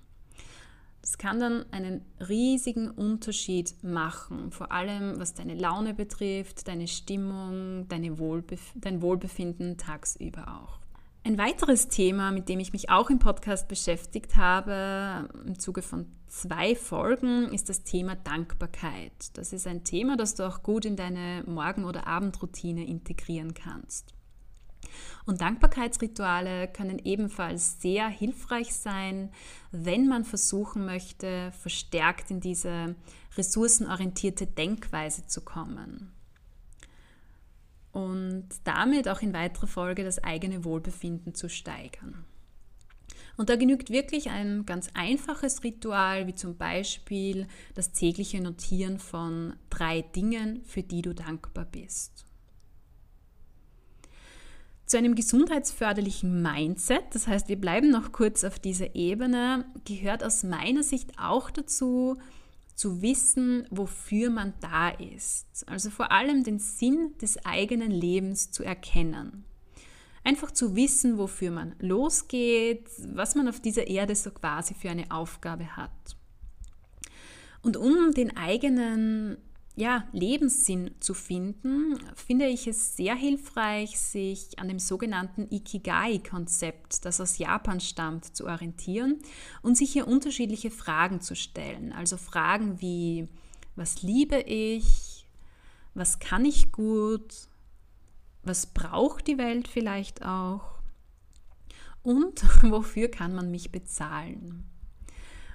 Das 1.05 1.19
kann 1.19 1.39
dann 1.39 1.67
einen 1.71 2.01
riesigen 2.31 2.89
Unterschied 2.91 3.75
machen, 3.85 4.51
vor 4.51 4.73
allem 4.73 5.21
was 5.21 5.35
deine 5.35 5.55
Laune 5.55 5.93
betrifft, 5.93 6.67
deine 6.67 6.89
Stimmung, 6.89 7.87
deine 7.89 8.19
Wohlbef 8.19 8.73
dein 8.75 9.03
Wohlbefinden 9.03 9.77
tagsüber 9.77 10.63
auch. 10.63 10.79
Ein 11.23 11.37
weiteres 11.37 11.89
Thema, 11.89 12.31
mit 12.31 12.49
dem 12.49 12.59
ich 12.59 12.73
mich 12.73 12.89
auch 12.89 13.11
im 13.11 13.19
Podcast 13.19 13.69
beschäftigt 13.69 14.37
habe, 14.37 15.29
im 15.45 15.59
Zuge 15.59 15.83
von 15.83 16.07
zwei 16.27 16.75
Folgen, 16.75 17.53
ist 17.53 17.69
das 17.69 17.83
Thema 17.83 18.17
Dankbarkeit. 18.17 19.13
Das 19.35 19.53
ist 19.53 19.67
ein 19.67 19.85
Thema, 19.85 20.17
das 20.17 20.37
du 20.37 20.49
auch 20.49 20.63
gut 20.63 20.87
in 20.87 20.97
deine 20.97 21.45
Morgen- 21.47 21.85
oder 21.85 22.07
Abendroutine 22.07 22.87
integrieren 22.87 23.53
kannst. 23.53 24.15
Und 25.27 25.41
Dankbarkeitsrituale 25.41 26.69
können 26.69 26.99
ebenfalls 26.99 27.81
sehr 27.81 28.09
hilfreich 28.09 28.75
sein, 28.75 29.31
wenn 29.71 30.09
man 30.09 30.25
versuchen 30.25 30.85
möchte, 30.85 31.53
verstärkt 31.53 32.31
in 32.31 32.41
diese 32.41 32.95
ressourcenorientierte 33.37 34.47
Denkweise 34.47 35.27
zu 35.27 35.41
kommen. 35.43 36.13
Und 37.93 38.49
damit 38.65 39.09
auch 39.09 39.23
in 39.23 39.33
weiterer 39.33 39.69
Folge 39.69 40.05
das 40.05 40.23
eigene 40.23 40.65
Wohlbefinden 40.65 41.35
zu 41.35 41.49
steigern. 41.49 42.25
Und 43.37 43.49
da 43.51 43.57
genügt 43.57 43.91
wirklich 43.91 44.31
ein 44.31 44.65
ganz 44.65 44.91
einfaches 44.95 45.65
Ritual, 45.65 46.27
wie 46.27 46.35
zum 46.35 46.57
Beispiel 46.57 47.49
das 47.75 47.93
tägliche 47.93 48.41
Notieren 48.41 48.99
von 48.99 49.55
drei 49.71 50.03
Dingen, 50.03 50.63
für 50.65 50.83
die 50.83 51.03
du 51.03 51.15
dankbar 51.15 51.65
bist. 51.65 52.27
Zu 54.87 54.99
einem 54.99 55.14
gesundheitsförderlichen 55.14 56.43
Mindset, 56.43 57.05
das 57.12 57.26
heißt, 57.26 57.49
wir 57.49 57.59
bleiben 57.59 57.91
noch 57.91 58.12
kurz 58.12 58.45
auf 58.45 58.59
dieser 58.59 58.95
Ebene, 58.95 59.64
gehört 59.87 60.23
aus 60.23 60.43
meiner 60.43 60.83
Sicht 60.83 61.19
auch 61.19 61.50
dazu, 61.50 62.19
zu 62.75 63.00
wissen, 63.03 63.67
wofür 63.71 64.31
man 64.31 64.53
da 64.61 64.91
ist. 64.91 65.47
Also 65.69 65.91
vor 65.91 66.12
allem 66.12 66.45
den 66.45 66.59
Sinn 66.59 67.12
des 67.21 67.45
eigenen 67.47 67.91
Lebens 67.91 68.50
zu 68.50 68.62
erkennen. 68.62 69.45
Einfach 70.23 70.50
zu 70.50 70.75
wissen, 70.75 71.19
wofür 71.19 71.50
man 71.50 71.75
losgeht, 71.79 72.88
was 73.14 73.35
man 73.35 73.49
auf 73.49 73.61
dieser 73.61 73.87
Erde 73.87 74.14
so 74.14 74.31
quasi 74.31 74.75
für 74.75 74.91
eine 74.91 75.11
Aufgabe 75.11 75.76
hat. 75.76 76.17
Und 77.62 77.76
um 77.76 78.12
den 78.12 78.37
eigenen 78.37 79.38
ja, 79.76 80.04
Lebenssinn 80.12 80.93
zu 81.00 81.14
finden, 81.14 81.99
finde 82.14 82.47
ich 82.47 82.66
es 82.66 82.97
sehr 82.97 83.14
hilfreich, 83.14 83.99
sich 83.99 84.59
an 84.59 84.69
dem 84.69 84.78
sogenannten 84.78 85.49
Ikigai-Konzept, 85.50 87.04
das 87.04 87.21
aus 87.21 87.38
Japan 87.38 87.81
stammt, 87.81 88.37
zu 88.37 88.47
orientieren 88.47 89.19
und 89.62 89.76
sich 89.76 89.93
hier 89.93 90.07
unterschiedliche 90.07 90.71
Fragen 90.71 91.21
zu 91.21 91.35
stellen. 91.35 91.93
Also 91.93 92.16
Fragen 92.16 92.81
wie, 92.81 93.28
was 93.75 94.02
liebe 94.02 94.40
ich? 94.43 95.26
Was 95.95 96.19
kann 96.19 96.45
ich 96.45 96.71
gut? 96.73 97.49
was 98.45 98.66
braucht 98.66 99.26
die 99.26 99.38
Welt 99.38 99.69
vielleicht 99.69 100.25
auch 100.25 100.78
und 102.02 102.43
wofür 102.71 103.09
kann 103.09 103.35
man 103.35 103.50
mich 103.50 103.73
bezahlen. 103.73 104.64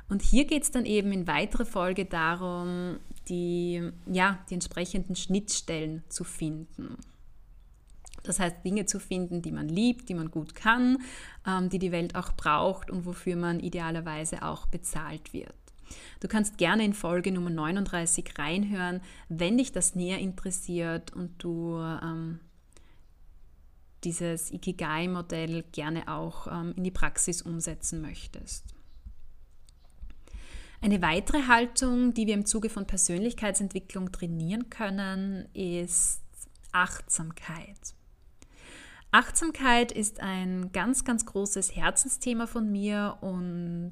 Und 0.10 0.24
hier 0.24 0.46
geht 0.46 0.64
es 0.64 0.72
dann 0.72 0.86
eben 0.86 1.12
in 1.12 1.28
weiterer 1.28 1.66
Folge 1.66 2.06
darum, 2.06 2.98
die, 3.28 3.92
ja, 4.08 4.40
die 4.50 4.56
entsprechenden 4.56 5.16
Schnittstellen 5.16 6.04
zu 6.10 6.24
finden. 6.24 6.98
Das 8.24 8.40
heißt, 8.40 8.66
Dinge 8.66 8.86
zu 8.86 9.00
finden, 9.00 9.42
die 9.42 9.52
man 9.52 9.70
liebt, 9.70 10.10
die 10.10 10.14
man 10.14 10.32
gut 10.32 10.56
kann, 10.56 10.98
ähm, 11.48 11.70
die 11.70 11.80
die 11.80 11.92
Welt 11.92 12.16
auch 12.16 12.34
braucht 12.34 12.92
und 12.92 13.06
wofür 13.06 13.36
man 13.36 13.60
idealerweise 13.60 14.44
auch 14.44 14.66
bezahlt 14.66 15.32
wird. 15.32 15.54
Du 16.20 16.28
kannst 16.28 16.58
gerne 16.58 16.84
in 16.84 16.94
Folge 16.94 17.32
Nummer 17.32 17.50
39 17.50 18.38
reinhören, 18.38 19.02
wenn 19.30 19.58
dich 19.58 19.72
das 19.72 19.96
näher 19.96 20.20
interessiert 20.20 21.14
und 21.14 21.42
du 21.44 21.78
ähm, 21.80 22.40
dieses 24.04 24.52
Ikigai-Modell 24.52 25.64
gerne 25.72 26.08
auch 26.08 26.48
ähm, 26.48 26.74
in 26.76 26.84
die 26.84 26.92
Praxis 26.92 27.42
umsetzen 27.42 28.02
möchtest. 28.02 28.66
Eine 30.82 31.02
weitere 31.02 31.48
Haltung, 31.48 32.14
die 32.14 32.26
wir 32.26 32.34
im 32.34 32.46
Zuge 32.46 32.70
von 32.70 32.88
Persönlichkeitsentwicklung 32.88 34.12
trainieren 34.14 34.70
können, 34.70 35.50
ist 35.54 36.22
Achtsamkeit. 36.72 37.96
Achtsamkeit 39.12 39.92
ist 39.92 40.22
ein 40.22 40.72
ganz, 40.72 41.04
ganz 41.04 41.26
großes 41.26 41.76
Herzensthema 41.76 42.46
von 42.46 42.72
mir 42.72 43.18
und 43.22 43.92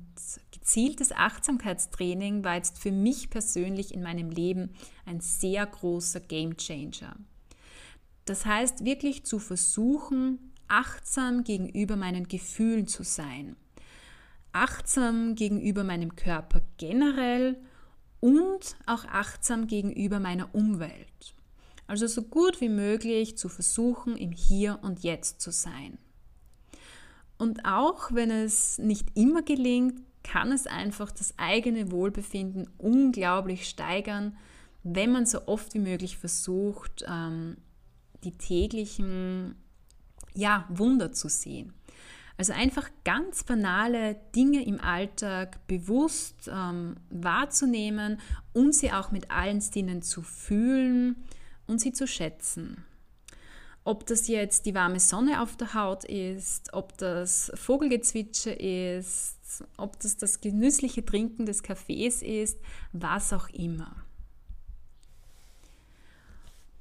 gezieltes 0.51 1.12
Achtsamkeitstraining 1.12 2.43
war 2.43 2.56
jetzt 2.56 2.78
für 2.78 2.91
mich 2.91 3.32
persönlich 3.32 3.93
in 3.93 4.04
meinem 4.04 4.30
Leben 4.30 4.73
ein 5.06 5.19
sehr 5.19 5.65
großer 5.65 6.19
Gamechanger. 6.19 7.17
Das 8.26 8.45
heißt, 8.45 8.86
wirklich 8.86 9.26
zu 9.26 9.39
versuchen, 9.39 10.54
achtsam 10.67 11.43
gegenüber 11.43 11.95
meinen 11.95 12.28
Gefühlen 12.28 12.88
zu 12.88 13.04
sein. 13.04 13.56
Achtsam 14.63 15.36
gegenüber 15.36 15.84
meinem 15.84 16.15
Körper 16.15 16.62
generell 16.78 17.58
und 18.20 18.76
auch 18.88 19.06
achtsam 19.06 19.67
gegenüber 19.67 20.20
meiner 20.20 20.54
Umwelt. 20.56 21.36
Also 21.86 22.08
so 22.08 22.24
gut 22.24 22.60
wie 22.60 22.70
möglich 22.70 23.38
zu 23.38 23.50
versuchen, 23.50 24.17
im 24.17 24.32
Hier 24.32 24.80
und 24.82 25.04
Jetzt 25.04 25.41
zu 25.41 25.52
sein. 25.52 26.00
Und 27.38 27.65
auch 27.65 28.12
wenn 28.12 28.32
es 28.32 28.80
nicht 28.80 29.15
immer 29.15 29.43
gelingt, 29.43 30.02
kann 30.24 30.52
es 30.52 30.65
einfach 30.65 31.12
das 31.12 31.36
eigene 31.38 31.91
Wohlbefinden 31.91 32.67
unglaublich 32.80 33.70
steigern, 33.70 34.36
wenn 34.82 35.12
man 35.12 35.28
so 35.28 35.48
oft 35.48 35.76
wie 35.76 35.80
möglich 35.80 36.17
versucht, 36.17 37.06
ähm, 37.08 37.58
die 38.24 38.32
täglichen 38.32 39.56
ja, 40.34 40.65
Wunder 40.70 41.12
zu 41.12 41.30
sehen. 41.30 41.74
Also 42.38 42.54
einfach 42.54 42.89
ganz 43.04 43.43
banale 43.43 44.15
Dinge 44.36 44.63
im 44.63 44.80
Alltag 44.80 45.65
bewusst 45.67 46.50
ähm, 46.54 46.95
wahrzunehmen 47.10 48.19
und 48.54 48.76
sie 48.76 48.91
auch 48.91 49.12
mit 49.12 49.32
allen 49.32 49.60
Sinnen 49.60 50.04
zu 50.04 50.21
fühlen 50.21 51.15
und 51.65 51.82
sie 51.82 51.93
zu 51.93 52.06
schätzen. 52.08 52.86
Ob 53.84 54.06
das 54.06 54.28
jetzt 54.28 54.65
die 54.65 54.76
warme 54.76 55.00
Sonne 55.00 55.41
auf 55.41 55.56
der 55.56 55.73
Haut 55.73 56.04
ist, 56.04 56.73
ob 56.73 56.97
das 56.97 57.52
Vogelgezwitscher 57.56 58.60
ist, 58.60 59.63
ob 59.78 60.00
das 60.00 60.17
das 60.17 60.41
genüssliche 60.41 61.04
Trinken 61.06 61.45
des 61.45 61.63
Kaffees 61.63 62.21
ist, 62.21 62.60
was 62.91 63.34
auch 63.34 63.50
immer. 63.50 64.07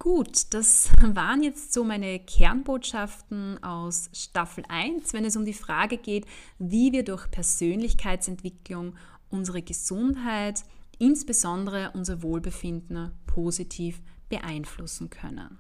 Gut, 0.07 0.55
das 0.55 0.89
waren 1.03 1.43
jetzt 1.43 1.73
so 1.73 1.83
meine 1.83 2.21
Kernbotschaften 2.21 3.61
aus 3.65 4.09
Staffel 4.13 4.63
1, 4.69 5.13
wenn 5.13 5.25
es 5.25 5.35
um 5.35 5.45
die 5.45 5.53
Frage 5.53 5.99
geht, 5.99 6.27
wie 6.61 6.93
wir 6.93 7.03
durch 7.03 7.29
Persönlichkeitsentwicklung 7.29 8.95
unsere 9.31 9.63
Gesundheit, 9.63 10.63
insbesondere 11.01 11.91
unser 11.95 12.23
Wohlbefinden 12.23 13.11
positiv 13.27 14.01
beeinflussen 14.29 15.11
können. 15.11 15.59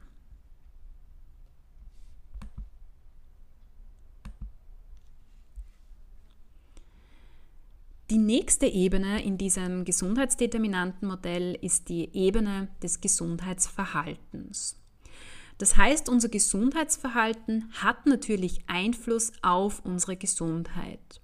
Die 8.09 8.19
nächste 8.19 8.67
Ebene 8.67 9.25
in 9.25 9.37
diesem 9.37 9.85
Gesundheitsdeterminantenmodell 9.85 11.59
ist 11.61 11.89
die 11.89 12.09
Ebene 12.15 12.69
des 12.81 13.01
Gesundheitsverhaltens. 13.01 14.81
Das 15.59 15.77
heißt, 15.77 16.09
unser 16.09 16.29
Gesundheitsverhalten 16.29 17.73
hat 17.73 18.07
natürlich 18.07 18.61
Einfluss 18.69 19.33
auf 19.43 19.85
unsere 19.85 20.17
Gesundheit. 20.17 21.21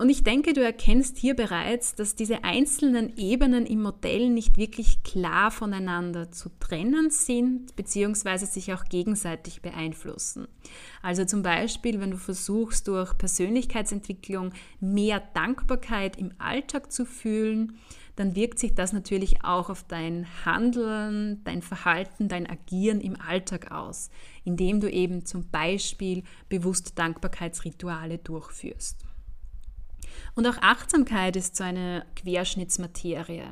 Und 0.00 0.08
ich 0.08 0.24
denke, 0.24 0.54
du 0.54 0.64
erkennst 0.64 1.18
hier 1.18 1.36
bereits, 1.36 1.94
dass 1.94 2.14
diese 2.14 2.42
einzelnen 2.42 3.18
Ebenen 3.18 3.66
im 3.66 3.82
Modell 3.82 4.30
nicht 4.30 4.56
wirklich 4.56 5.02
klar 5.02 5.50
voneinander 5.50 6.32
zu 6.32 6.48
trennen 6.58 7.10
sind, 7.10 7.76
beziehungsweise 7.76 8.46
sich 8.46 8.72
auch 8.72 8.84
gegenseitig 8.84 9.60
beeinflussen. 9.60 10.48
Also 11.02 11.26
zum 11.26 11.42
Beispiel, 11.42 12.00
wenn 12.00 12.12
du 12.12 12.16
versuchst, 12.16 12.88
durch 12.88 13.18
Persönlichkeitsentwicklung 13.18 14.54
mehr 14.80 15.22
Dankbarkeit 15.34 16.16
im 16.16 16.32
Alltag 16.38 16.90
zu 16.90 17.04
fühlen, 17.04 17.76
dann 18.16 18.34
wirkt 18.34 18.58
sich 18.58 18.74
das 18.74 18.94
natürlich 18.94 19.44
auch 19.44 19.68
auf 19.68 19.84
dein 19.86 20.26
Handeln, 20.46 21.44
dein 21.44 21.60
Verhalten, 21.60 22.28
dein 22.28 22.48
Agieren 22.48 23.02
im 23.02 23.20
Alltag 23.20 23.70
aus, 23.70 24.08
indem 24.44 24.80
du 24.80 24.90
eben 24.90 25.26
zum 25.26 25.50
Beispiel 25.50 26.22
bewusst 26.48 26.98
Dankbarkeitsrituale 26.98 28.16
durchführst. 28.16 29.04
Und 30.34 30.46
auch 30.46 30.56
Achtsamkeit 30.60 31.36
ist 31.36 31.56
so 31.56 31.64
eine 31.64 32.04
Querschnittsmaterie. 32.16 33.42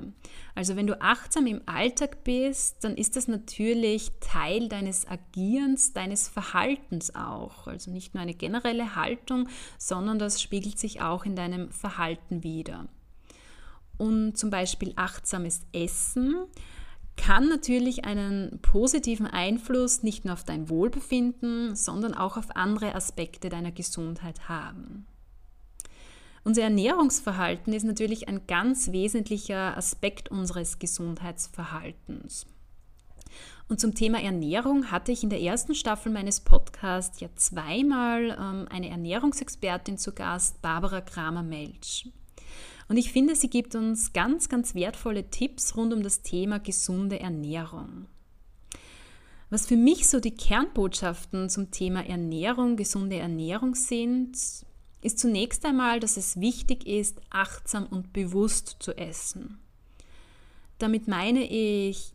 Also 0.54 0.76
wenn 0.76 0.86
du 0.86 1.00
achtsam 1.00 1.46
im 1.46 1.62
Alltag 1.66 2.24
bist, 2.24 2.84
dann 2.84 2.96
ist 2.96 3.16
das 3.16 3.28
natürlich 3.28 4.12
Teil 4.20 4.68
deines 4.68 5.06
Agierens, 5.06 5.92
deines 5.92 6.28
Verhaltens 6.28 7.14
auch. 7.14 7.66
Also 7.66 7.90
nicht 7.90 8.14
nur 8.14 8.22
eine 8.22 8.34
generelle 8.34 8.96
Haltung, 8.96 9.48
sondern 9.78 10.18
das 10.18 10.42
spiegelt 10.42 10.78
sich 10.78 11.00
auch 11.00 11.24
in 11.24 11.36
deinem 11.36 11.70
Verhalten 11.70 12.42
wider. 12.42 12.88
Und 13.98 14.38
zum 14.38 14.50
Beispiel 14.50 14.92
achtsames 14.96 15.62
Essen 15.72 16.36
kann 17.18 17.48
natürlich 17.48 18.04
einen 18.04 18.60
positiven 18.62 19.26
Einfluss 19.26 20.02
nicht 20.02 20.24
nur 20.24 20.34
auf 20.34 20.44
dein 20.44 20.70
Wohlbefinden, 20.70 21.74
sondern 21.74 22.14
auch 22.14 22.36
auf 22.36 22.56
andere 22.56 22.94
Aspekte 22.94 23.48
deiner 23.48 23.72
Gesundheit 23.72 24.48
haben. 24.48 25.04
Unser 26.44 26.62
Ernährungsverhalten 26.62 27.72
ist 27.72 27.84
natürlich 27.84 28.28
ein 28.28 28.46
ganz 28.46 28.92
wesentlicher 28.92 29.76
Aspekt 29.76 30.30
unseres 30.30 30.78
Gesundheitsverhaltens. 30.78 32.46
Und 33.68 33.80
zum 33.80 33.94
Thema 33.94 34.22
Ernährung 34.22 34.90
hatte 34.90 35.12
ich 35.12 35.22
in 35.22 35.30
der 35.30 35.42
ersten 35.42 35.74
Staffel 35.74 36.10
meines 36.10 36.40
Podcasts 36.40 37.20
ja 37.20 37.28
zweimal 37.36 38.30
ähm, 38.30 38.66
eine 38.70 38.88
Ernährungsexpertin 38.88 39.98
zu 39.98 40.12
Gast, 40.12 40.62
Barbara 40.62 41.02
Kramer-Melch. 41.02 42.10
Und 42.88 42.96
ich 42.96 43.12
finde, 43.12 43.36
sie 43.36 43.50
gibt 43.50 43.74
uns 43.74 44.14
ganz, 44.14 44.48
ganz 44.48 44.74
wertvolle 44.74 45.28
Tipps 45.28 45.76
rund 45.76 45.92
um 45.92 46.02
das 46.02 46.22
Thema 46.22 46.58
gesunde 46.58 47.20
Ernährung. 47.20 48.06
Was 49.50 49.66
für 49.66 49.76
mich 49.76 50.08
so 50.08 50.20
die 50.20 50.34
Kernbotschaften 50.34 51.50
zum 51.50 51.70
Thema 51.70 52.06
Ernährung, 52.06 52.76
gesunde 52.76 53.16
Ernährung 53.16 53.74
sind, 53.74 54.36
ist 55.00 55.18
zunächst 55.18 55.64
einmal, 55.64 56.00
dass 56.00 56.16
es 56.16 56.40
wichtig 56.40 56.86
ist, 56.86 57.20
achtsam 57.30 57.86
und 57.86 58.12
bewusst 58.12 58.76
zu 58.80 58.96
essen. 58.96 59.58
Damit 60.78 61.08
meine 61.08 61.44
ich 61.44 62.14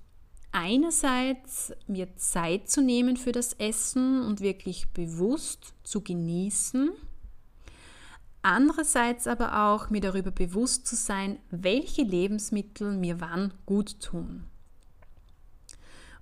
einerseits 0.51 1.73
mir 1.87 2.15
Zeit 2.15 2.69
zu 2.69 2.81
nehmen 2.81 3.17
für 3.17 3.31
das 3.31 3.53
Essen 3.53 4.21
und 4.21 4.39
wirklich 4.39 4.89
bewusst 4.89 5.73
zu 5.83 6.01
genießen. 6.01 6.91
Andererseits 8.41 9.27
aber 9.27 9.67
auch 9.67 9.89
mir 9.89 10.01
darüber 10.01 10.31
bewusst 10.31 10.85
zu 10.85 10.95
sein, 10.95 11.39
welche 11.49 12.03
Lebensmittel 12.03 12.91
mir 12.91 13.19
wann 13.19 13.53
gut 13.65 13.99
tun. 14.01 14.43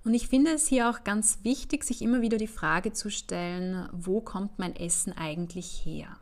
Und 0.04 0.14
ich 0.14 0.28
finde 0.28 0.52
es 0.52 0.66
hier 0.66 0.90
auch 0.90 1.04
ganz 1.04 1.40
wichtig, 1.42 1.84
sich 1.84 2.02
immer 2.02 2.22
wieder 2.22 2.38
die 2.38 2.48
Frage 2.48 2.92
zu 2.92 3.10
stellen, 3.10 3.88
wo 3.92 4.20
kommt 4.20 4.58
mein 4.58 4.74
Essen 4.74 5.12
eigentlich 5.12 5.82
her? 5.84 6.16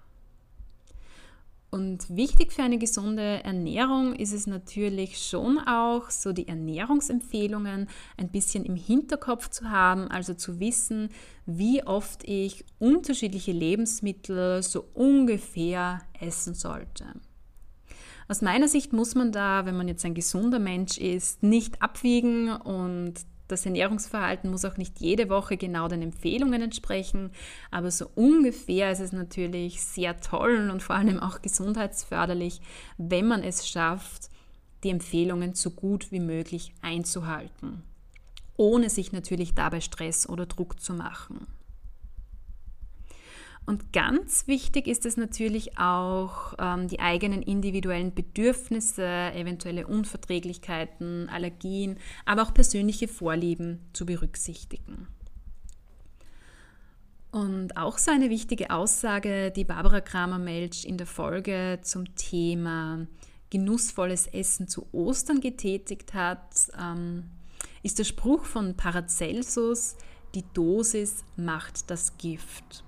Und 1.71 2.17
wichtig 2.17 2.53
für 2.53 2.65
eine 2.65 2.79
gesunde 2.79 3.45
Ernährung 3.45 4.15
ist 4.17 4.33
es 4.33 4.49
natürlich 4.49 5.19
schon 5.25 5.59
auch, 5.59 6.11
so 6.11 6.33
die 6.33 6.49
Ernährungsempfehlungen 6.49 7.89
ein 8.17 8.29
bisschen 8.29 8.65
im 8.65 8.75
Hinterkopf 8.75 9.51
zu 9.51 9.71
haben, 9.71 10.09
also 10.09 10.35
zu 10.35 10.59
wissen, 10.59 11.11
wie 11.47 11.85
oft 11.85 12.25
ich 12.25 12.65
unterschiedliche 12.81 13.53
Lebensmittel 13.53 14.65
so 14.65 14.85
ungefähr 14.95 16.01
essen 16.19 16.55
sollte. 16.55 17.05
Aus 18.27 18.43
meiner 18.43 18.67
Sicht 18.67 18.93
muss 18.93 19.15
man 19.15 19.31
da, 19.31 19.65
wenn 19.65 19.77
man 19.77 19.87
jetzt 19.87 20.05
ein 20.05 20.15
gesunder 20.15 20.59
Mensch 20.59 20.99
ist, 20.99 21.43
nicht 21.45 21.81
abwiegen 21.83 22.51
und 22.51 23.15
das 23.51 23.67
Ernährungsverhalten 23.67 24.51
muss 24.51 24.65
auch 24.65 24.77
nicht 24.77 25.01
jede 25.01 25.29
Woche 25.29 25.57
genau 25.57 25.89
den 25.89 26.03
Empfehlungen 26.03 26.63
entsprechen, 26.63 27.31
aber 27.71 27.91
so 27.91 28.11
ungefähr 28.15 28.91
ist 28.91 29.01
es 29.01 29.13
natürlich 29.13 29.83
sehr 29.83 30.21
toll 30.21 30.71
und 30.71 30.83
vor 30.83 30.97
allem 30.97 31.21
auch 31.21 31.43
gesundheitsförderlich, 31.43 32.61
wenn 32.99 33.27
man 33.27 33.43
es 33.43 33.69
schafft, 33.69 34.31
die 34.85 34.91
Empfehlungen 34.91 35.55
so 35.55 35.71
gut 35.71 36.11
wie 36.11 36.21
möglich 36.21 36.73
einzuhalten, 36.81 37.83
ohne 38.57 38.89
sich 38.91 39.13
natürlich 39.13 39.55
dabei 39.55 39.81
Stress 39.81 40.29
oder 40.29 40.47
Druck 40.47 40.81
zu 40.81 40.95
machen. 40.95 41.47
Und 43.71 43.93
ganz 43.93 44.49
wichtig 44.49 44.89
ist 44.89 45.07
es 45.07 45.17
natürlich 45.17 45.79
auch, 45.79 46.55
ähm, 46.59 46.89
die 46.89 46.99
eigenen 46.99 47.41
individuellen 47.41 48.13
Bedürfnisse, 48.13 49.07
eventuelle 49.07 49.87
Unverträglichkeiten, 49.87 51.29
Allergien, 51.29 51.97
aber 52.25 52.43
auch 52.43 52.53
persönliche 52.53 53.07
Vorlieben 53.07 53.79
zu 53.93 54.07
berücksichtigen. 54.07 55.07
Und 57.31 57.77
auch 57.77 57.99
so 57.99 58.11
eine 58.11 58.29
wichtige 58.29 58.71
Aussage, 58.71 59.53
die 59.53 59.63
Barbara 59.63 60.01
Kramer-Melch 60.01 60.85
in 60.85 60.99
der 60.99 61.07
Folge 61.07 61.79
zum 61.83 62.17
Thema 62.17 63.07
genussvolles 63.51 64.27
Essen 64.27 64.67
zu 64.67 64.89
Ostern 64.91 65.41
getätigt 65.41 66.13
hat, 66.13 66.57
ähm, 66.77 67.31
ist 67.85 68.01
der 68.01 68.05
Spruch 68.05 68.47
von 68.47 68.77
Paracelsus, 68.77 69.95
die 70.35 70.43
Dosis 70.55 71.23
macht 71.37 71.89
das 71.89 72.19
Gift. 72.19 72.83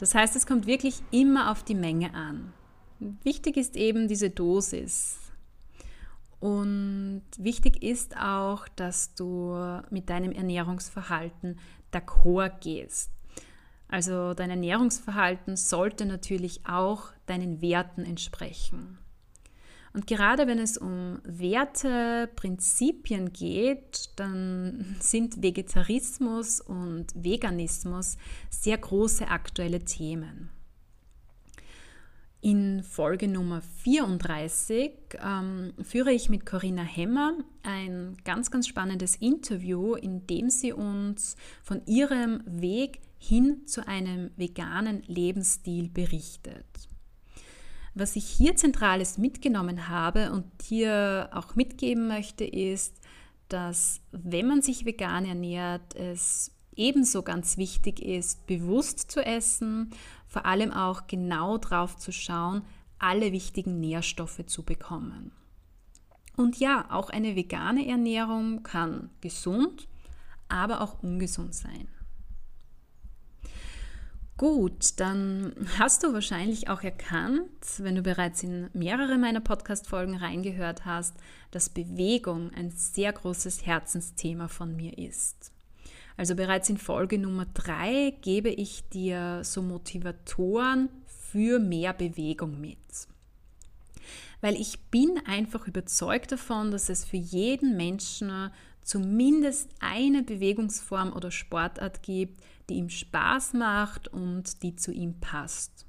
Das 0.00 0.14
heißt, 0.14 0.34
es 0.34 0.46
kommt 0.46 0.66
wirklich 0.66 1.02
immer 1.10 1.52
auf 1.52 1.62
die 1.62 1.74
Menge 1.74 2.14
an. 2.14 2.54
Wichtig 3.22 3.58
ist 3.58 3.76
eben 3.76 4.08
diese 4.08 4.30
Dosis. 4.30 5.18
Und 6.38 7.22
wichtig 7.36 7.82
ist 7.82 8.16
auch, 8.16 8.66
dass 8.76 9.14
du 9.14 9.54
mit 9.90 10.08
deinem 10.08 10.32
Ernährungsverhalten 10.32 11.58
d'accord 11.92 12.60
gehst. 12.60 13.10
Also 13.88 14.32
dein 14.32 14.48
Ernährungsverhalten 14.48 15.58
sollte 15.58 16.06
natürlich 16.06 16.62
auch 16.66 17.08
deinen 17.26 17.60
Werten 17.60 18.06
entsprechen. 18.06 18.99
Und 19.92 20.06
gerade 20.06 20.46
wenn 20.46 20.58
es 20.58 20.76
um 20.76 21.18
Werte, 21.24 22.28
Prinzipien 22.36 23.32
geht, 23.32 24.10
dann 24.16 24.96
sind 25.00 25.42
Vegetarismus 25.42 26.60
und 26.60 27.06
Veganismus 27.14 28.16
sehr 28.50 28.78
große 28.78 29.28
aktuelle 29.28 29.80
Themen. 29.84 30.50
In 32.42 32.82
Folge 32.82 33.28
Nummer 33.28 33.60
34 33.60 34.92
ähm, 35.22 35.74
führe 35.82 36.10
ich 36.10 36.30
mit 36.30 36.46
Corinna 36.46 36.82
Hemmer 36.82 37.34
ein 37.62 38.16
ganz, 38.24 38.50
ganz 38.50 38.66
spannendes 38.66 39.16
Interview, 39.16 39.94
in 39.94 40.26
dem 40.26 40.48
sie 40.48 40.72
uns 40.72 41.36
von 41.62 41.82
ihrem 41.84 42.42
Weg 42.46 43.00
hin 43.18 43.66
zu 43.66 43.86
einem 43.86 44.30
veganen 44.36 45.02
Lebensstil 45.06 45.90
berichtet. 45.90 46.89
Was 47.94 48.16
ich 48.16 48.24
hier 48.24 48.56
Zentrales 48.56 49.18
mitgenommen 49.18 49.88
habe 49.88 50.32
und 50.32 50.44
dir 50.70 51.28
auch 51.32 51.56
mitgeben 51.56 52.06
möchte, 52.06 52.44
ist, 52.44 53.00
dass 53.48 54.00
wenn 54.12 54.46
man 54.46 54.62
sich 54.62 54.84
vegan 54.84 55.24
ernährt, 55.24 55.94
es 55.96 56.52
ebenso 56.76 57.22
ganz 57.22 57.56
wichtig 57.56 58.00
ist, 58.00 58.46
bewusst 58.46 59.10
zu 59.10 59.24
essen, 59.24 59.90
vor 60.26 60.46
allem 60.46 60.72
auch 60.72 61.08
genau 61.08 61.58
drauf 61.58 61.96
zu 61.96 62.12
schauen, 62.12 62.62
alle 62.98 63.32
wichtigen 63.32 63.80
Nährstoffe 63.80 64.46
zu 64.46 64.62
bekommen. 64.62 65.32
Und 66.36 66.58
ja, 66.58 66.86
auch 66.90 67.10
eine 67.10 67.34
vegane 67.34 67.86
Ernährung 67.86 68.62
kann 68.62 69.10
gesund, 69.20 69.88
aber 70.48 70.80
auch 70.80 71.02
ungesund 71.02 71.54
sein. 71.54 71.88
Gut, 74.40 74.98
dann 74.98 75.52
hast 75.78 76.02
du 76.02 76.14
wahrscheinlich 76.14 76.70
auch 76.70 76.80
erkannt, 76.80 77.50
wenn 77.76 77.94
du 77.94 78.00
bereits 78.00 78.42
in 78.42 78.70
mehrere 78.72 79.18
meiner 79.18 79.42
Podcast-Folgen 79.42 80.16
reingehört 80.16 80.86
hast, 80.86 81.14
dass 81.50 81.68
Bewegung 81.68 82.50
ein 82.54 82.70
sehr 82.70 83.12
großes 83.12 83.66
Herzensthema 83.66 84.48
von 84.48 84.74
mir 84.74 84.96
ist. 84.96 85.52
Also 86.16 86.34
bereits 86.34 86.70
in 86.70 86.78
Folge 86.78 87.18
Nummer 87.18 87.44
drei 87.52 88.14
gebe 88.22 88.48
ich 88.48 88.88
dir 88.88 89.44
so 89.44 89.60
Motivatoren 89.60 90.88
für 91.04 91.58
mehr 91.58 91.92
Bewegung 91.92 92.62
mit. 92.62 92.78
Weil 94.40 94.54
ich 94.54 94.80
bin 94.90 95.20
einfach 95.26 95.66
überzeugt 95.66 96.32
davon, 96.32 96.70
dass 96.70 96.88
es 96.88 97.04
für 97.04 97.18
jeden 97.18 97.76
Menschen 97.76 98.50
zumindest 98.80 99.68
eine 99.80 100.22
Bewegungsform 100.22 101.12
oder 101.12 101.30
Sportart 101.30 102.02
gibt, 102.02 102.42
die 102.70 102.76
ihm 102.76 102.88
Spaß 102.88 103.52
macht 103.54 104.08
und 104.08 104.62
die 104.62 104.76
zu 104.76 104.92
ihm 104.92 105.20
passt. 105.20 105.84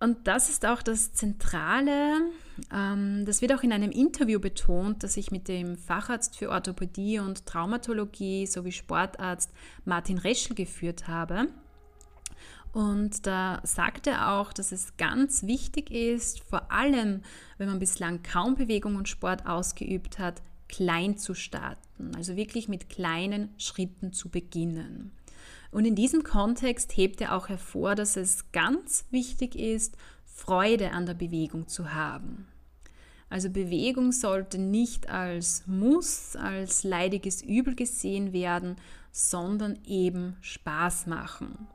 Und 0.00 0.26
das 0.26 0.48
ist 0.48 0.64
auch 0.64 0.82
das 0.82 1.12
Zentrale. 1.12 2.30
Ähm, 2.72 3.24
das 3.26 3.42
wird 3.42 3.52
auch 3.52 3.62
in 3.62 3.72
einem 3.72 3.90
Interview 3.90 4.40
betont, 4.40 5.02
das 5.02 5.18
ich 5.18 5.30
mit 5.30 5.46
dem 5.46 5.76
Facharzt 5.76 6.38
für 6.38 6.48
Orthopädie 6.48 7.18
und 7.18 7.44
Traumatologie 7.44 8.46
sowie 8.46 8.72
Sportarzt 8.72 9.52
Martin 9.84 10.16
Reschel 10.16 10.56
geführt 10.56 11.06
habe. 11.06 11.48
Und 12.72 13.26
da 13.26 13.60
sagt 13.64 14.06
er 14.06 14.32
auch, 14.32 14.52
dass 14.52 14.72
es 14.72 14.96
ganz 14.96 15.42
wichtig 15.42 15.90
ist, 15.90 16.40
vor 16.44 16.72
allem 16.72 17.22
wenn 17.58 17.68
man 17.68 17.78
bislang 17.78 18.22
kaum 18.22 18.54
Bewegung 18.54 18.96
und 18.96 19.08
Sport 19.08 19.46
ausgeübt 19.46 20.18
hat, 20.18 20.40
klein 20.68 21.18
zu 21.18 21.34
starten, 21.34 22.14
also 22.14 22.36
wirklich 22.36 22.68
mit 22.68 22.88
kleinen 22.88 23.50
Schritten 23.58 24.12
zu 24.12 24.28
beginnen. 24.28 25.10
Und 25.70 25.84
in 25.84 25.94
diesem 25.94 26.24
Kontext 26.24 26.96
hebt 26.96 27.20
er 27.20 27.36
auch 27.36 27.48
hervor, 27.48 27.94
dass 27.94 28.16
es 28.16 28.50
ganz 28.52 29.04
wichtig 29.10 29.56
ist, 29.56 29.96
Freude 30.24 30.92
an 30.92 31.06
der 31.06 31.14
Bewegung 31.14 31.68
zu 31.68 31.92
haben. 31.92 32.48
Also 33.28 33.48
Bewegung 33.48 34.10
sollte 34.10 34.58
nicht 34.58 35.08
als 35.08 35.64
Muss, 35.66 36.34
als 36.34 36.82
leidiges 36.82 37.42
Übel 37.42 37.76
gesehen 37.76 38.32
werden, 38.32 38.76
sondern 39.12 39.78
eben 39.86 40.36
Spaß 40.40 41.06
machen. 41.06 41.68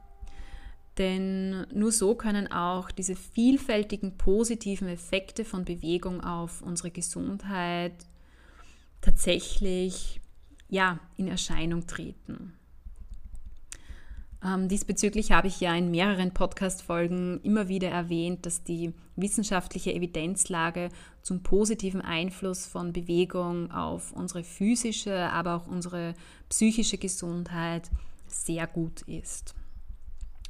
Denn 0.97 1.65
nur 1.73 1.91
so 1.91 2.15
können 2.15 2.51
auch 2.51 2.91
diese 2.91 3.15
vielfältigen 3.15 4.17
positiven 4.17 4.87
Effekte 4.87 5.45
von 5.45 5.65
Bewegung 5.65 6.21
auf 6.21 6.61
unsere 6.61 6.91
Gesundheit 6.91 7.93
tatsächlich 9.01 10.21
ja, 10.69 10.99
in 11.15 11.27
Erscheinung 11.27 11.85
treten. 11.85 12.53
Ähm, 14.45 14.67
diesbezüglich 14.67 15.31
habe 15.31 15.47
ich 15.47 15.59
ja 15.59 15.73
in 15.73 15.89
mehreren 15.89 16.31
Podcast-Folgen 16.31 17.41
immer 17.41 17.67
wieder 17.67 17.89
erwähnt, 17.89 18.45
dass 18.45 18.63
die 18.63 18.93
wissenschaftliche 19.15 19.93
Evidenzlage 19.93 20.89
zum 21.23 21.41
positiven 21.41 22.01
Einfluss 22.01 22.67
von 22.67 22.93
Bewegung 22.93 23.71
auf 23.71 24.11
unsere 24.11 24.43
physische, 24.43 25.31
aber 25.31 25.55
auch 25.55 25.67
unsere 25.67 26.13
psychische 26.49 26.97
Gesundheit 26.97 27.89
sehr 28.27 28.67
gut 28.67 29.01
ist. 29.03 29.55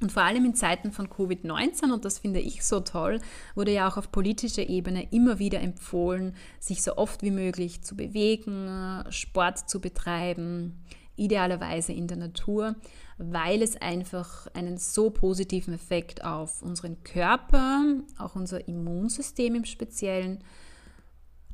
Und 0.01 0.11
vor 0.11 0.23
allem 0.23 0.43
in 0.43 0.55
Zeiten 0.55 0.91
von 0.91 1.07
Covid-19, 1.07 1.93
und 1.93 2.03
das 2.03 2.19
finde 2.19 2.41
ich 2.41 2.65
so 2.65 2.81
toll, 2.81 3.21
wurde 3.55 3.71
ja 3.71 3.87
auch 3.87 3.95
auf 3.95 4.11
politischer 4.11 4.67
Ebene 4.67 5.07
immer 5.11 5.39
wieder 5.39 5.61
empfohlen, 5.61 6.35
sich 6.59 6.83
so 6.83 6.97
oft 6.97 7.23
wie 7.23 7.31
möglich 7.31 7.81
zu 7.81 7.95
bewegen, 7.95 9.05
Sport 9.09 9.69
zu 9.69 9.79
betreiben, 9.79 10.83
idealerweise 11.15 11.93
in 11.93 12.07
der 12.07 12.17
Natur, 12.17 12.75
weil 13.17 13.61
es 13.61 13.77
einfach 13.77 14.47
einen 14.53 14.77
so 14.77 15.09
positiven 15.09 15.73
Effekt 15.73 16.23
auf 16.23 16.61
unseren 16.61 17.03
Körper, 17.03 17.83
auch 18.17 18.35
unser 18.35 18.67
Immunsystem 18.67 19.55
im 19.55 19.65
Speziellen, 19.65 20.43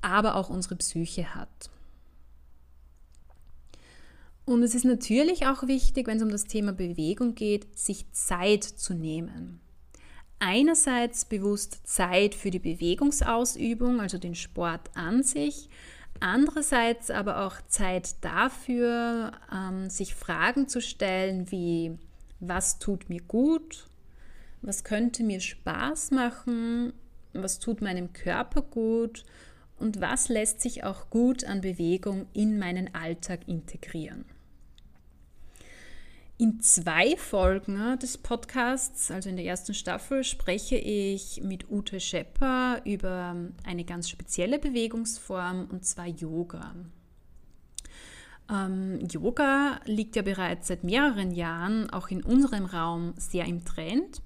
aber 0.01 0.35
auch 0.35 0.49
unsere 0.49 0.75
Psyche 0.75 1.35
hat. 1.35 1.69
Und 4.45 4.63
es 4.63 4.73
ist 4.73 4.85
natürlich 4.85 5.45
auch 5.45 5.67
wichtig, 5.67 6.07
wenn 6.07 6.17
es 6.17 6.23
um 6.23 6.29
das 6.29 6.45
Thema 6.45 6.73
Bewegung 6.73 7.35
geht, 7.35 7.77
sich 7.77 8.11
Zeit 8.11 8.63
zu 8.63 8.93
nehmen. 8.93 9.61
Einerseits 10.39 11.25
bewusst 11.25 11.87
Zeit 11.87 12.33
für 12.33 12.49
die 12.49 12.59
Bewegungsausübung, 12.59 14.01
also 14.01 14.17
den 14.17 14.33
Sport 14.33 14.89
an 14.95 15.21
sich, 15.21 15.69
Andererseits 16.21 17.09
aber 17.09 17.45
auch 17.45 17.55
Zeit 17.67 18.23
dafür, 18.23 19.31
ähm, 19.51 19.89
sich 19.89 20.13
Fragen 20.13 20.67
zu 20.67 20.79
stellen 20.79 21.49
wie, 21.49 21.97
was 22.39 22.77
tut 22.77 23.09
mir 23.09 23.21
gut, 23.21 23.87
was 24.61 24.83
könnte 24.83 25.23
mir 25.23 25.39
Spaß 25.39 26.11
machen, 26.11 26.93
was 27.33 27.57
tut 27.57 27.81
meinem 27.81 28.13
Körper 28.13 28.61
gut? 28.61 29.25
Und 29.79 29.99
was 29.99 30.29
lässt 30.29 30.61
sich 30.61 30.83
auch 30.83 31.09
gut 31.09 31.43
an 31.43 31.61
Bewegung 31.61 32.27
in 32.33 32.59
meinen 32.59 32.93
Alltag 32.93 33.47
integrieren. 33.47 34.25
In 36.41 36.59
zwei 36.59 37.15
Folgen 37.17 37.99
des 37.99 38.17
Podcasts, 38.17 39.11
also 39.11 39.29
in 39.29 39.35
der 39.35 39.45
ersten 39.45 39.75
Staffel, 39.75 40.23
spreche 40.23 40.75
ich 40.75 41.39
mit 41.43 41.69
Ute 41.69 41.99
Schepper 41.99 42.81
über 42.83 43.35
eine 43.63 43.83
ganz 43.83 44.09
spezielle 44.09 44.57
Bewegungsform 44.57 45.67
und 45.71 45.85
zwar 45.85 46.07
Yoga. 46.07 46.73
Ähm, 48.49 49.07
Yoga 49.07 49.81
liegt 49.85 50.15
ja 50.15 50.23
bereits 50.23 50.69
seit 50.69 50.83
mehreren 50.83 51.29
Jahren 51.29 51.91
auch 51.91 52.07
in 52.07 52.23
unserem 52.23 52.65
Raum 52.65 53.13
sehr 53.17 53.45
im 53.45 53.63
Trend. 53.63 54.23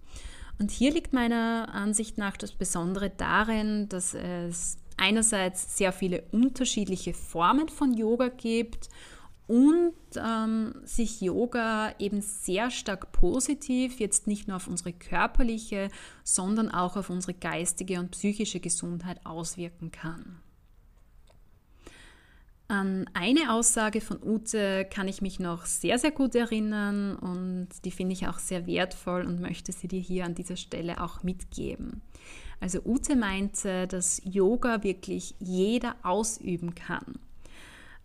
Und 0.58 0.72
hier 0.72 0.94
liegt 0.94 1.12
meiner 1.12 1.68
Ansicht 1.74 2.18
nach 2.18 2.38
das 2.38 2.54
Besondere 2.54 3.10
darin, 3.10 3.90
dass 3.90 4.14
es 4.14 4.78
einerseits 4.96 5.76
sehr 5.76 5.92
viele 5.92 6.24
unterschiedliche 6.32 7.14
Formen 7.14 7.68
von 7.68 7.94
Yoga 7.94 8.30
gibt 8.30 8.88
und 9.48 9.94
ähm, 10.18 10.74
sich 10.84 11.22
Yoga 11.22 11.94
eben 12.00 12.22
sehr 12.22 12.72
stark 12.72 13.12
positiv 13.12 14.00
jetzt 14.00 14.28
nicht 14.28 14.48
nur 14.48 14.58
auf 14.58 14.68
unsere 14.68 14.94
körperliche, 14.94 15.90
sondern 16.24 16.72
auch 16.72 16.98
auf 16.98 17.10
unsere 17.10 17.34
geistige 17.34 18.00
und 18.00 18.12
psychische 18.12 18.60
Gesundheit 18.60 19.24
auswirken 19.26 19.92
kann. 19.92 20.40
An 22.68 23.08
eine 23.14 23.54
Aussage 23.54 24.02
von 24.02 24.18
Ute 24.24 24.86
kann 24.86 25.08
ich 25.08 25.22
mich 25.22 25.40
noch 25.40 25.68
sehr, 25.68 26.00
sehr 26.00 26.10
gut 26.10 26.34
erinnern 26.34 27.16
und 27.16 27.68
die 27.86 27.92
finde 27.92 28.14
ich 28.14 28.28
auch 28.28 28.40
sehr 28.40 28.66
wertvoll 28.66 29.24
und 29.24 29.40
möchte 29.40 29.72
sie 29.72 29.88
dir 29.88 30.00
hier 30.00 30.26
an 30.26 30.34
dieser 30.34 30.56
Stelle 30.56 31.04
auch 31.04 31.22
mitgeben. 31.22 32.02
Also 32.60 32.80
Ute 32.84 33.16
meinte, 33.16 33.86
dass 33.86 34.20
Yoga 34.24 34.82
wirklich 34.82 35.36
jeder 35.38 35.96
ausüben 36.02 36.74
kann. 36.74 37.20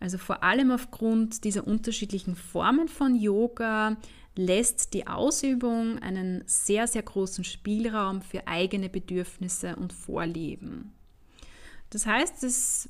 Also 0.00 0.16
vor 0.16 0.42
allem 0.42 0.70
aufgrund 0.70 1.44
dieser 1.44 1.66
unterschiedlichen 1.66 2.34
Formen 2.34 2.88
von 2.88 3.14
Yoga 3.14 3.98
lässt 4.34 4.94
die 4.94 5.06
Ausübung 5.06 5.98
einen 5.98 6.42
sehr, 6.46 6.86
sehr 6.86 7.02
großen 7.02 7.44
Spielraum 7.44 8.22
für 8.22 8.46
eigene 8.48 8.88
Bedürfnisse 8.88 9.76
und 9.76 9.92
Vorlieben. 9.92 10.92
Das 11.90 12.06
heißt, 12.06 12.42
es 12.44 12.88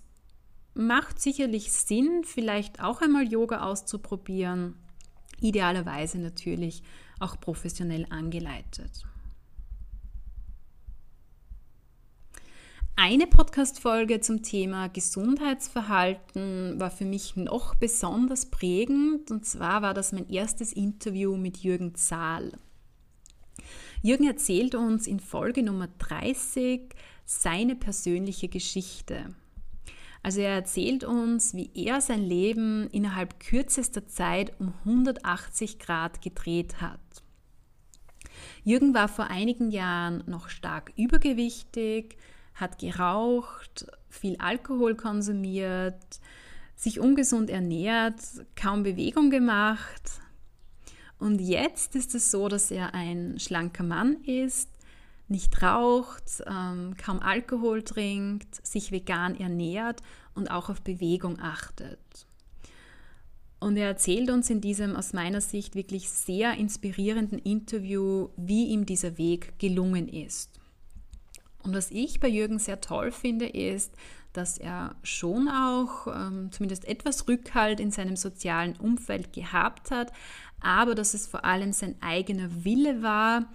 macht 0.74 1.20
sicherlich 1.20 1.72
Sinn, 1.72 2.22
vielleicht 2.24 2.80
auch 2.80 3.00
einmal 3.00 3.26
Yoga 3.26 3.62
auszuprobieren, 3.62 4.76
idealerweise 5.40 6.18
natürlich 6.18 6.82
auch 7.18 7.40
professionell 7.40 8.06
angeleitet. 8.10 9.04
Eine 13.02 13.26
Podcast-Folge 13.26 14.20
zum 14.20 14.42
Thema 14.42 14.88
Gesundheitsverhalten 14.88 16.78
war 16.78 16.90
für 16.90 17.06
mich 17.06 17.34
noch 17.34 17.74
besonders 17.74 18.50
prägend 18.50 19.30
und 19.30 19.46
zwar 19.46 19.80
war 19.80 19.94
das 19.94 20.12
mein 20.12 20.28
erstes 20.28 20.74
Interview 20.74 21.38
mit 21.38 21.56
Jürgen 21.62 21.94
Zahl. 21.94 22.52
Jürgen 24.02 24.26
erzählt 24.26 24.74
uns 24.74 25.06
in 25.06 25.18
Folge 25.18 25.62
Nummer 25.62 25.88
30 25.96 26.94
seine 27.24 27.74
persönliche 27.74 28.48
Geschichte. 28.48 29.34
Also 30.22 30.42
er 30.42 30.50
erzählt 30.50 31.02
uns, 31.02 31.54
wie 31.54 31.70
er 31.72 32.02
sein 32.02 32.22
Leben 32.22 32.86
innerhalb 32.90 33.40
kürzester 33.40 34.08
Zeit 34.08 34.60
um 34.60 34.74
180 34.84 35.78
Grad 35.78 36.20
gedreht 36.20 36.82
hat. 36.82 37.00
Jürgen 38.62 38.92
war 38.92 39.08
vor 39.08 39.28
einigen 39.28 39.70
Jahren 39.70 40.22
noch 40.26 40.50
stark 40.50 40.92
übergewichtig, 40.96 42.18
hat 42.60 42.78
geraucht, 42.78 43.86
viel 44.08 44.36
Alkohol 44.36 44.94
konsumiert, 44.94 46.20
sich 46.76 47.00
ungesund 47.00 47.50
ernährt, 47.50 48.20
kaum 48.56 48.82
Bewegung 48.82 49.30
gemacht. 49.30 50.20
Und 51.18 51.40
jetzt 51.40 51.94
ist 51.94 52.14
es 52.14 52.30
so, 52.30 52.48
dass 52.48 52.70
er 52.70 52.94
ein 52.94 53.38
schlanker 53.38 53.84
Mann 53.84 54.22
ist, 54.24 54.70
nicht 55.28 55.62
raucht, 55.62 56.42
ähm, 56.46 56.96
kaum 56.96 57.20
Alkohol 57.20 57.82
trinkt, 57.82 58.66
sich 58.66 58.90
vegan 58.90 59.38
ernährt 59.38 60.02
und 60.34 60.50
auch 60.50 60.70
auf 60.70 60.82
Bewegung 60.82 61.38
achtet. 61.40 61.98
Und 63.60 63.76
er 63.76 63.88
erzählt 63.88 64.30
uns 64.30 64.48
in 64.48 64.62
diesem 64.62 64.96
aus 64.96 65.12
meiner 65.12 65.42
Sicht 65.42 65.74
wirklich 65.74 66.08
sehr 66.08 66.54
inspirierenden 66.54 67.38
Interview, 67.38 68.30
wie 68.36 68.68
ihm 68.68 68.86
dieser 68.86 69.18
Weg 69.18 69.58
gelungen 69.58 70.08
ist. 70.08 70.59
Und 71.62 71.74
was 71.74 71.90
ich 71.90 72.20
bei 72.20 72.28
Jürgen 72.28 72.58
sehr 72.58 72.80
toll 72.80 73.12
finde, 73.12 73.46
ist, 73.46 73.94
dass 74.32 74.58
er 74.58 74.94
schon 75.02 75.48
auch 75.48 76.06
ähm, 76.06 76.50
zumindest 76.52 76.86
etwas 76.86 77.26
Rückhalt 77.28 77.80
in 77.80 77.90
seinem 77.90 78.16
sozialen 78.16 78.76
Umfeld 78.76 79.32
gehabt 79.32 79.90
hat, 79.90 80.12
aber 80.60 80.94
dass 80.94 81.14
es 81.14 81.26
vor 81.26 81.44
allem 81.44 81.72
sein 81.72 81.96
eigener 82.00 82.64
Wille 82.64 83.02
war, 83.02 83.46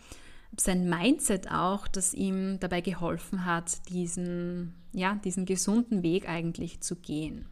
sein 0.58 0.90
Mindset 0.90 1.52
auch, 1.52 1.88
das 1.88 2.14
ihm 2.14 2.60
dabei 2.60 2.82
geholfen 2.82 3.46
hat, 3.46 3.90
diesen, 3.90 4.74
ja, 4.94 5.16
diesen 5.16 5.46
gesunden 5.46 6.04
Weg 6.04 6.28
eigentlich 6.28 6.82
zu 6.82 6.96
gehen. 6.96 7.48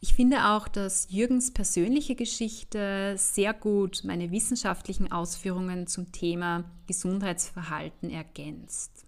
Ich 0.00 0.14
finde 0.14 0.50
auch, 0.50 0.68
dass 0.68 1.08
Jürgens 1.10 1.52
persönliche 1.52 2.14
Geschichte 2.14 3.14
sehr 3.16 3.52
gut 3.52 4.02
meine 4.04 4.30
wissenschaftlichen 4.30 5.10
Ausführungen 5.10 5.88
zum 5.88 6.12
Thema 6.12 6.64
Gesundheitsverhalten 6.86 8.08
ergänzt. 8.08 9.04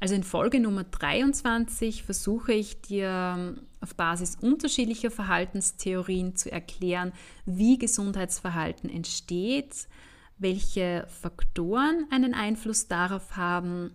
Also 0.00 0.14
in 0.14 0.24
Folge 0.24 0.60
Nummer 0.60 0.84
23 0.84 2.02
versuche 2.02 2.52
ich 2.52 2.82
dir 2.82 3.56
auf 3.80 3.94
Basis 3.94 4.36
unterschiedlicher 4.40 5.10
Verhaltenstheorien 5.10 6.36
zu 6.36 6.52
erklären, 6.52 7.12
wie 7.46 7.78
Gesundheitsverhalten 7.78 8.90
entsteht, 8.90 9.88
welche 10.38 11.06
Faktoren 11.08 12.06
einen 12.10 12.34
Einfluss 12.34 12.88
darauf 12.88 13.36
haben 13.36 13.92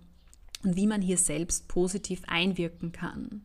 und 0.63 0.77
wie 0.77 0.87
man 0.87 1.01
hier 1.01 1.17
selbst 1.17 1.67
positiv 1.67 2.23
einwirken 2.25 2.91
kann 2.91 3.43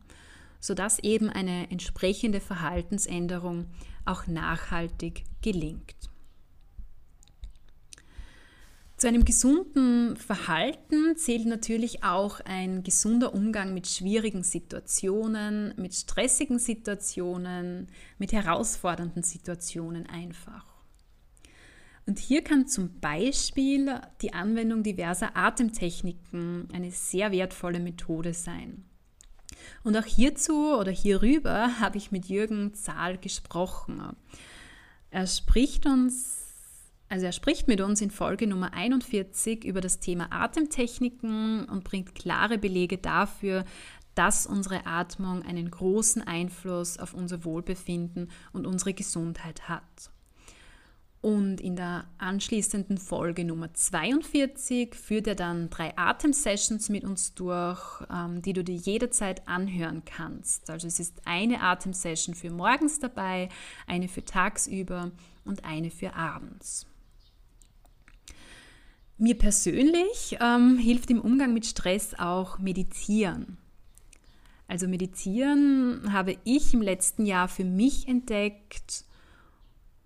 sodass 0.63 0.99
eben 0.99 1.27
eine 1.29 1.69
entsprechende 1.71 2.39
Verhaltensänderung 2.39 3.65
auch 4.05 4.27
nachhaltig 4.27 5.25
gelingt. 5.41 5.93
Zu 8.95 9.09
einem 9.09 9.25
gesunden 9.25 10.15
Verhalten 10.15 11.17
zählt 11.17 11.47
natürlich 11.47 12.05
auch 12.05 12.39
ein 12.45 12.81
gesunder 12.81 13.33
Umgang 13.33 13.73
mit 13.73 13.87
schwierigen 13.87 14.43
Situationen, 14.43 15.73
mit 15.75 15.95
stressigen 15.95 16.59
Situationen, 16.59 17.89
mit 18.17 18.31
herausfordernden 18.31 19.23
Situationen 19.23 20.07
einfach. 20.07 20.65
Und 22.05 22.19
hier 22.19 22.41
kann 22.41 22.67
zum 22.69 23.01
Beispiel 23.01 23.99
die 24.21 24.33
Anwendung 24.33 24.81
diverser 24.81 25.35
Atemtechniken 25.35 26.69
eine 26.71 26.91
sehr 26.91 27.33
wertvolle 27.33 27.81
Methode 27.81 28.33
sein. 28.33 28.85
Und 29.83 29.97
auch 29.97 30.05
hierzu 30.05 30.75
oder 30.77 30.91
hierüber 30.91 31.79
habe 31.79 31.97
ich 31.97 32.11
mit 32.11 32.25
Jürgen 32.25 32.73
Zahl 32.73 33.17
gesprochen. 33.17 34.01
Er 35.11 35.27
spricht 35.27 35.85
uns 35.85 36.43
also 37.13 37.27
er 37.27 37.31
spricht 37.31 37.67
mit 37.67 37.79
uns 37.79 38.01
in 38.01 38.09
Folge 38.09 38.47
Nummer 38.47 38.73
41 38.73 39.65
über 39.65 39.81
das 39.81 39.99
Thema 39.99 40.31
Atemtechniken 40.31 41.65
und 41.65 41.83
bringt 41.83 42.15
klare 42.15 42.57
Belege 42.57 42.97
dafür, 42.97 43.65
dass 44.15 44.47
unsere 44.47 44.87
Atmung 44.87 45.43
einen 45.43 45.69
großen 45.69 46.23
Einfluss 46.23 46.97
auf 46.97 47.13
unser 47.13 47.45
Wohlbefinden 47.45 48.31
und 48.51 48.65
unsere 48.65 48.95
Gesundheit 48.95 49.69
hat. 49.69 50.11
Und 51.23 51.61
in 51.61 51.77
der 51.77 52.03
anschließenden 52.17 52.97
Folge 52.97 53.45
Nummer 53.45 53.73
42 53.73 54.93
führt 54.93 55.25
er 55.25 55.35
dann 55.35 55.69
drei 55.69 55.97
Atemsessions 55.97 56.89
mit 56.89 57.05
uns 57.05 57.33
durch, 57.33 57.79
ähm, 58.13 58.41
die 58.41 58.51
du 58.51 58.61
dir 58.61 58.75
jederzeit 58.75 59.47
anhören 59.47 60.03
kannst. 60.03 60.69
Also 60.69 60.85
es 60.85 60.99
ist 60.99 61.21
eine 61.23 61.61
Atemsession 61.61 62.35
für 62.35 62.51
morgens 62.51 62.99
dabei, 62.99 63.47
eine 63.87 64.09
für 64.09 64.25
tagsüber 64.25 65.11
und 65.45 65.63
eine 65.63 65.91
für 65.91 66.13
abends. 66.13 66.87
Mir 69.17 69.37
persönlich 69.37 70.37
ähm, 70.41 70.77
hilft 70.77 71.09
im 71.09 71.21
Umgang 71.21 71.53
mit 71.53 71.65
Stress 71.65 72.15
auch 72.19 72.59
Meditieren. 72.59 73.57
Also 74.67 74.89
Meditieren 74.89 76.11
habe 76.11 76.35
ich 76.43 76.73
im 76.73 76.81
letzten 76.81 77.25
Jahr 77.25 77.47
für 77.47 77.63
mich 77.63 78.09
entdeckt 78.09 79.05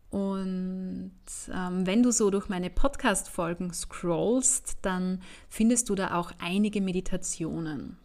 und 0.09 1.11
ähm, 1.53 1.85
wenn 1.85 2.01
du 2.01 2.11
so 2.11 2.29
durch 2.29 2.47
meine 2.47 2.69
Podcast-Folgen 2.69 3.73
scrollst, 3.73 4.77
dann 4.81 5.21
findest 5.49 5.89
du 5.89 5.95
da 5.95 6.15
auch 6.15 6.31
einige 6.39 6.81
Meditationen. 6.81 7.97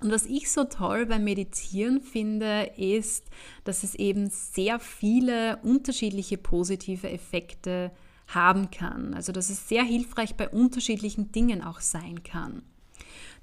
Und 0.00 0.12
was 0.12 0.26
ich 0.26 0.50
so 0.52 0.62
toll 0.62 1.06
beim 1.06 1.24
Meditieren 1.24 2.00
finde, 2.00 2.70
ist, 2.76 3.26
dass 3.64 3.82
es 3.82 3.96
eben 3.96 4.30
sehr 4.30 4.78
viele 4.78 5.58
unterschiedliche 5.64 6.38
positive 6.38 7.10
Effekte 7.10 7.90
haben 8.28 8.70
kann. 8.70 9.12
Also 9.14 9.32
dass 9.32 9.50
es 9.50 9.68
sehr 9.68 9.82
hilfreich 9.82 10.36
bei 10.36 10.48
unterschiedlichen 10.48 11.32
Dingen 11.32 11.64
auch 11.64 11.80
sein 11.80 12.22
kann. 12.22 12.62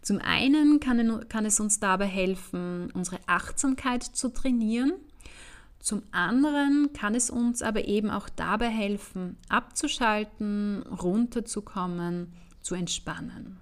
Zum 0.01 0.19
einen 0.19 0.79
kann, 0.79 1.27
kann 1.27 1.45
es 1.45 1.59
uns 1.59 1.79
dabei 1.79 2.05
helfen, 2.05 2.89
unsere 2.93 3.19
Achtsamkeit 3.25 4.03
zu 4.03 4.29
trainieren 4.29 4.93
zum 5.85 6.01
anderen 6.11 6.93
kann 6.93 7.13
es 7.13 7.29
uns 7.29 7.61
aber 7.61 7.85
eben 7.85 8.09
auch 8.09 8.27
dabei 8.27 8.69
helfen, 8.69 9.37
abzuschalten, 9.49 10.81
runterzukommen, 10.81 12.33
zu 12.63 12.73
entspannen. 12.73 13.59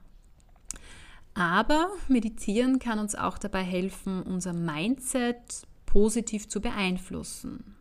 Aber 1.33 1.89
Meditieren 2.07 2.79
kann 2.79 2.97
uns 2.97 3.13
auch 3.13 3.37
dabei 3.37 3.61
helfen, 3.61 4.23
unser 4.23 4.53
Mindset 4.53 5.67
positiv 5.85 6.47
zu 6.47 6.61
beeinflussen. 6.61 7.75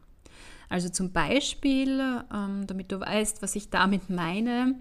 Also 0.69 0.89
zum 0.89 1.13
Beispiel, 1.13 2.01
ähm, 2.35 2.67
damit 2.67 2.91
du 2.91 2.99
weißt, 2.99 3.43
was 3.43 3.55
ich 3.55 3.71
damit 3.71 4.11
meine, 4.11 4.75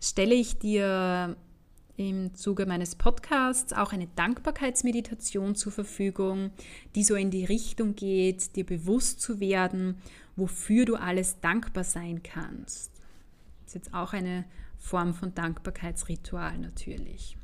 stelle 0.00 0.34
ich 0.34 0.58
dir 0.58 1.36
im 1.96 2.34
Zuge 2.34 2.66
meines 2.66 2.96
Podcasts 2.96 3.72
auch 3.72 3.92
eine 3.92 4.08
Dankbarkeitsmeditation 4.16 5.54
zur 5.54 5.72
Verfügung, 5.72 6.50
die 6.94 7.04
so 7.04 7.14
in 7.14 7.30
die 7.30 7.44
Richtung 7.44 7.94
geht, 7.94 8.56
dir 8.56 8.66
bewusst 8.66 9.20
zu 9.20 9.38
werden, 9.38 9.96
wofür 10.36 10.84
du 10.84 10.96
alles 10.96 11.40
dankbar 11.40 11.84
sein 11.84 12.22
kannst. 12.22 12.90
Das 13.64 13.68
ist 13.68 13.74
jetzt 13.74 13.94
auch 13.94 14.12
eine 14.12 14.44
Form 14.78 15.14
von 15.14 15.34
Dankbarkeitsritual 15.34 16.58
natürlich. 16.58 17.36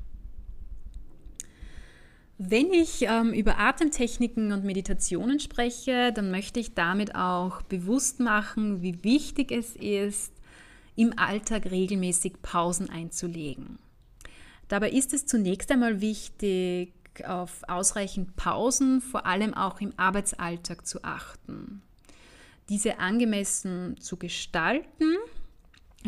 Wenn 2.43 2.73
ich 2.73 3.03
ähm, 3.03 3.35
über 3.35 3.59
Atemtechniken 3.59 4.53
und 4.53 4.65
Meditationen 4.65 5.41
spreche, 5.41 6.11
dann 6.13 6.31
möchte 6.31 6.59
ich 6.59 6.75
damit 6.75 7.15
auch 7.15 7.61
bewusst 7.63 8.19
machen, 8.19 8.81
wie 8.81 9.05
wichtig 9.05 9.53
es 9.53 9.77
ist, 9.77 10.33
im 10.97 11.19
Alltag 11.19 11.71
regelmäßig 11.71 12.41
Pausen 12.41 12.89
einzulegen. 12.89 13.79
Dabei 14.71 14.91
ist 14.91 15.13
es 15.13 15.27
zunächst 15.27 15.73
einmal 15.73 16.01
wichtig, 16.01 16.93
auf 17.27 17.65
ausreichend 17.67 18.37
Pausen, 18.37 19.01
vor 19.01 19.27
allem 19.27 19.53
auch 19.53 19.81
im 19.81 19.93
Arbeitsalltag 19.97 20.87
zu 20.87 21.03
achten. 21.03 21.83
Diese 22.69 23.01
angemessen 23.01 23.97
zu 23.99 24.17
gestalten, 24.17 25.17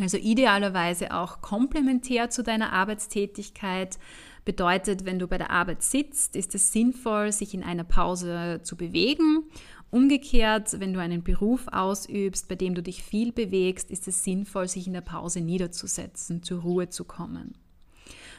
also 0.01 0.17
idealerweise 0.17 1.13
auch 1.13 1.41
komplementär 1.41 2.31
zu 2.31 2.45
deiner 2.45 2.73
Arbeitstätigkeit, 2.73 3.99
bedeutet, 4.45 5.05
wenn 5.07 5.19
du 5.19 5.27
bei 5.27 5.39
der 5.39 5.51
Arbeit 5.51 5.83
sitzt, 5.83 6.37
ist 6.37 6.55
es 6.55 6.73
sinnvoll, 6.73 7.33
sich 7.33 7.55
in 7.55 7.65
einer 7.65 7.85
Pause 7.85 8.61
zu 8.63 8.77
bewegen. 8.77 9.43
Umgekehrt, 9.91 10.79
wenn 10.79 10.95
du 10.95 11.01
einen 11.01 11.25
Beruf 11.25 11.67
ausübst, 11.67 12.47
bei 12.47 12.55
dem 12.55 12.77
du 12.77 12.83
dich 12.83 13.03
viel 13.03 13.33
bewegst, 13.33 13.91
ist 13.91 14.07
es 14.07 14.23
sinnvoll, 14.23 14.69
sich 14.69 14.87
in 14.87 14.93
der 14.93 15.01
Pause 15.01 15.41
niederzusetzen, 15.41 16.45
zur 16.45 16.63
Ruhe 16.63 16.91
zu 16.91 17.03
kommen. 17.05 17.57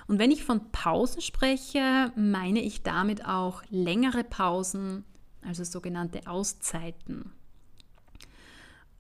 Und 0.08 0.20
wenn 0.20 0.32
ich 0.32 0.44
von 0.44 0.72
Pausen 0.72 1.22
spreche, 1.22 2.12
meine 2.16 2.62
ich 2.62 2.84
damit 2.84 3.26
auch 3.26 3.64
längere 3.70 4.24
Pausen, 4.24 5.04
also 5.42 5.64
sogenannte 5.64 6.28
Auszeiten. 6.28 7.32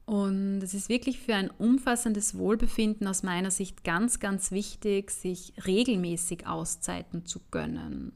Und 0.05 0.61
es 0.61 0.73
ist 0.73 0.89
wirklich 0.89 1.19
für 1.19 1.35
ein 1.35 1.49
umfassendes 1.49 2.37
Wohlbefinden 2.37 3.07
aus 3.07 3.23
meiner 3.23 3.51
Sicht 3.51 3.83
ganz, 3.83 4.19
ganz 4.19 4.51
wichtig, 4.51 5.11
sich 5.11 5.53
regelmäßig 5.65 6.45
Auszeiten 6.45 7.25
zu 7.25 7.39
gönnen. 7.51 8.11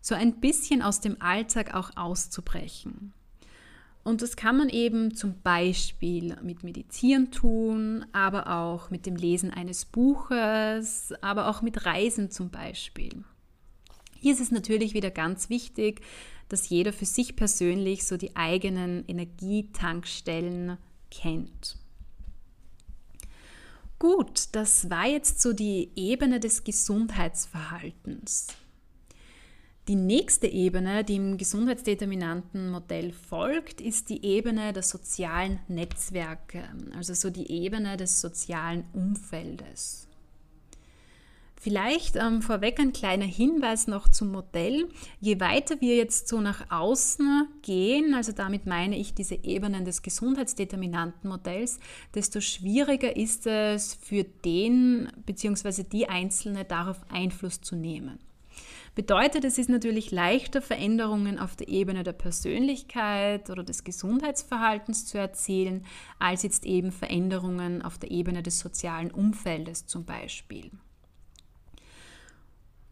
So 0.00 0.14
ein 0.14 0.40
bisschen 0.40 0.80
aus 0.80 1.00
dem 1.00 1.20
Alltag 1.20 1.74
auch 1.74 1.90
auszubrechen. 1.96 3.12
Und 4.08 4.22
das 4.22 4.36
kann 4.36 4.56
man 4.56 4.70
eben 4.70 5.14
zum 5.14 5.42
Beispiel 5.42 6.34
mit 6.40 6.64
Meditieren 6.64 7.30
tun, 7.30 8.06
aber 8.12 8.48
auch 8.58 8.88
mit 8.88 9.04
dem 9.04 9.16
Lesen 9.16 9.50
eines 9.50 9.84
Buches, 9.84 11.12
aber 11.20 11.46
auch 11.46 11.60
mit 11.60 11.84
Reisen 11.84 12.30
zum 12.30 12.48
Beispiel. 12.48 13.22
Hier 14.18 14.32
ist 14.32 14.40
es 14.40 14.50
natürlich 14.50 14.94
wieder 14.94 15.10
ganz 15.10 15.50
wichtig, 15.50 16.00
dass 16.48 16.70
jeder 16.70 16.94
für 16.94 17.04
sich 17.04 17.36
persönlich 17.36 18.06
so 18.06 18.16
die 18.16 18.34
eigenen 18.34 19.04
Energietankstellen 19.06 20.78
kennt. 21.10 21.76
Gut, 23.98 24.44
das 24.52 24.88
war 24.88 25.06
jetzt 25.06 25.42
so 25.42 25.52
die 25.52 25.90
Ebene 25.96 26.40
des 26.40 26.64
Gesundheitsverhaltens. 26.64 28.46
Die 29.88 29.96
nächste 29.96 30.46
Ebene, 30.48 31.02
die 31.02 31.16
im 31.16 31.38
gesundheitsdeterminanten 31.38 32.70
Modell 32.70 33.10
folgt, 33.10 33.80
ist 33.80 34.10
die 34.10 34.22
Ebene 34.22 34.74
der 34.74 34.82
sozialen 34.82 35.60
Netzwerke, 35.66 36.64
also 36.94 37.14
so 37.14 37.30
die 37.30 37.50
Ebene 37.50 37.96
des 37.96 38.20
sozialen 38.20 38.84
Umfeldes. 38.92 40.06
Vielleicht 41.56 42.16
ähm, 42.16 42.42
vorweg 42.42 42.78
ein 42.78 42.92
kleiner 42.92 43.24
Hinweis 43.24 43.86
noch 43.86 44.08
zum 44.08 44.30
Modell. 44.30 44.90
Je 45.20 45.40
weiter 45.40 45.80
wir 45.80 45.96
jetzt 45.96 46.28
so 46.28 46.42
nach 46.42 46.70
außen 46.70 47.48
gehen, 47.62 48.12
also 48.12 48.32
damit 48.32 48.66
meine 48.66 48.96
ich 48.96 49.14
diese 49.14 49.36
Ebenen 49.36 49.86
des 49.86 50.02
gesundheitsdeterminanten 50.02 51.30
Modells, 51.30 51.80
desto 52.14 52.42
schwieriger 52.42 53.16
ist 53.16 53.46
es 53.46 53.94
für 53.94 54.24
den 54.24 55.08
bzw. 55.24 55.82
die 55.82 56.10
Einzelne 56.10 56.66
darauf 56.66 57.00
Einfluss 57.10 57.62
zu 57.62 57.74
nehmen. 57.74 58.18
Bedeutet, 58.98 59.44
es 59.44 59.58
ist 59.58 59.68
natürlich 59.68 60.10
leichter, 60.10 60.60
Veränderungen 60.60 61.38
auf 61.38 61.54
der 61.54 61.68
Ebene 61.68 62.02
der 62.02 62.14
Persönlichkeit 62.14 63.48
oder 63.48 63.62
des 63.62 63.84
Gesundheitsverhaltens 63.84 65.06
zu 65.06 65.18
erzielen, 65.18 65.86
als 66.18 66.42
jetzt 66.42 66.66
eben 66.66 66.90
Veränderungen 66.90 67.80
auf 67.82 67.96
der 67.98 68.10
Ebene 68.10 68.42
des 68.42 68.58
sozialen 68.58 69.12
Umfeldes 69.12 69.86
zum 69.86 70.04
Beispiel. 70.04 70.72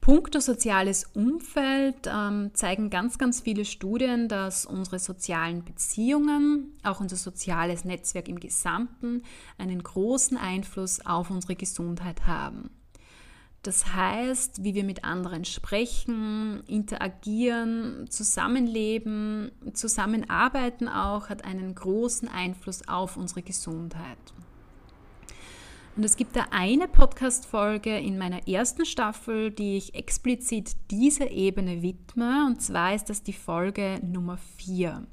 Punkto 0.00 0.38
soziales 0.38 1.06
Umfeld 1.12 2.06
ähm, 2.06 2.52
zeigen 2.54 2.88
ganz, 2.88 3.18
ganz 3.18 3.40
viele 3.40 3.64
Studien, 3.64 4.28
dass 4.28 4.64
unsere 4.64 5.00
sozialen 5.00 5.64
Beziehungen, 5.64 6.78
auch 6.84 7.00
unser 7.00 7.16
soziales 7.16 7.84
Netzwerk 7.84 8.28
im 8.28 8.38
Gesamten, 8.38 9.24
einen 9.58 9.82
großen 9.82 10.36
Einfluss 10.36 11.04
auf 11.04 11.30
unsere 11.30 11.56
Gesundheit 11.56 12.28
haben. 12.28 12.70
Das 13.66 13.92
heißt, 13.94 14.62
wie 14.62 14.76
wir 14.76 14.84
mit 14.84 15.04
anderen 15.04 15.44
sprechen, 15.44 16.62
interagieren, 16.68 18.06
zusammenleben, 18.08 19.50
zusammenarbeiten 19.72 20.86
auch, 20.86 21.30
hat 21.30 21.44
einen 21.44 21.74
großen 21.74 22.28
Einfluss 22.28 22.86
auf 22.86 23.16
unsere 23.16 23.42
Gesundheit. 23.42 24.18
Und 25.96 26.04
es 26.04 26.16
gibt 26.16 26.36
da 26.36 26.46
eine 26.52 26.86
Podcast-Folge 26.86 27.98
in 27.98 28.18
meiner 28.18 28.46
ersten 28.46 28.86
Staffel, 28.86 29.50
die 29.50 29.78
ich 29.78 29.96
explizit 29.96 30.76
dieser 30.92 31.32
Ebene 31.32 31.82
widme. 31.82 32.46
Und 32.46 32.62
zwar 32.62 32.94
ist 32.94 33.10
das 33.10 33.24
die 33.24 33.32
Folge 33.32 33.98
Nummer 34.00 34.36
4. 34.58 35.08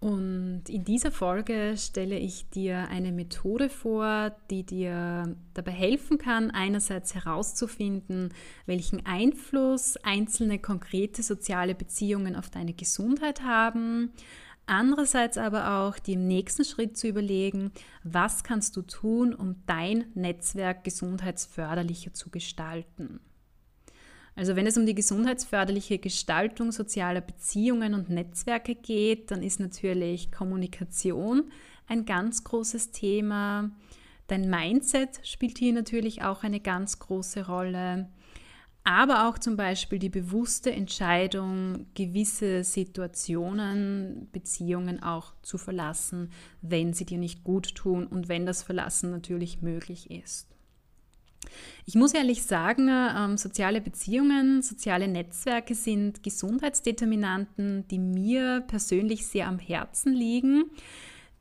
Und 0.00 0.64
in 0.68 0.84
dieser 0.84 1.10
Folge 1.10 1.74
stelle 1.76 2.18
ich 2.18 2.48
dir 2.50 2.86
eine 2.88 3.10
Methode 3.10 3.68
vor, 3.68 4.30
die 4.48 4.64
dir 4.64 5.36
dabei 5.54 5.72
helfen 5.72 6.18
kann, 6.18 6.52
einerseits 6.52 7.16
herauszufinden, 7.16 8.32
welchen 8.66 9.04
Einfluss 9.06 9.96
einzelne 9.96 10.60
konkrete 10.60 11.24
soziale 11.24 11.74
Beziehungen 11.74 12.36
auf 12.36 12.48
deine 12.48 12.74
Gesundheit 12.74 13.42
haben, 13.42 14.12
Andererseits 14.70 15.38
aber 15.38 15.78
auch 15.78 15.98
die 15.98 16.12
im 16.12 16.26
nächsten 16.26 16.62
Schritt 16.62 16.98
zu 16.98 17.08
überlegen, 17.08 17.72
was 18.04 18.44
kannst 18.44 18.76
du 18.76 18.82
tun, 18.82 19.34
um 19.34 19.62
dein 19.64 20.12
Netzwerk 20.14 20.84
gesundheitsförderlicher 20.84 22.12
zu 22.12 22.28
gestalten. 22.28 23.18
Also 24.38 24.54
wenn 24.54 24.68
es 24.68 24.78
um 24.78 24.86
die 24.86 24.94
gesundheitsförderliche 24.94 25.98
Gestaltung 25.98 26.70
sozialer 26.70 27.20
Beziehungen 27.20 27.92
und 27.92 28.08
Netzwerke 28.08 28.76
geht, 28.76 29.32
dann 29.32 29.42
ist 29.42 29.58
natürlich 29.58 30.30
Kommunikation 30.30 31.50
ein 31.88 32.04
ganz 32.04 32.44
großes 32.44 32.92
Thema. 32.92 33.70
Dein 34.28 34.48
Mindset 34.48 35.20
spielt 35.24 35.58
hier 35.58 35.72
natürlich 35.72 36.22
auch 36.22 36.44
eine 36.44 36.60
ganz 36.60 37.00
große 37.00 37.46
Rolle 37.46 38.08
aber 38.88 39.28
auch 39.28 39.36
zum 39.36 39.54
Beispiel 39.58 39.98
die 39.98 40.08
bewusste 40.08 40.72
Entscheidung, 40.72 41.84
gewisse 41.92 42.64
Situationen, 42.64 44.28
Beziehungen 44.32 45.02
auch 45.02 45.34
zu 45.42 45.58
verlassen, 45.58 46.30
wenn 46.62 46.94
sie 46.94 47.04
dir 47.04 47.18
nicht 47.18 47.44
gut 47.44 47.74
tun 47.74 48.06
und 48.06 48.30
wenn 48.30 48.46
das 48.46 48.62
Verlassen 48.62 49.10
natürlich 49.10 49.60
möglich 49.60 50.10
ist. 50.10 50.48
Ich 51.86 51.94
muss 51.94 52.12
ehrlich 52.12 52.42
sagen, 52.42 52.88
ähm, 52.90 53.38
soziale 53.38 53.80
Beziehungen, 53.80 54.62
soziale 54.62 55.08
Netzwerke 55.08 55.74
sind 55.74 56.22
Gesundheitsdeterminanten, 56.22 57.88
die 57.88 57.98
mir 57.98 58.62
persönlich 58.66 59.26
sehr 59.26 59.48
am 59.48 59.58
Herzen 59.58 60.12
liegen, 60.12 60.64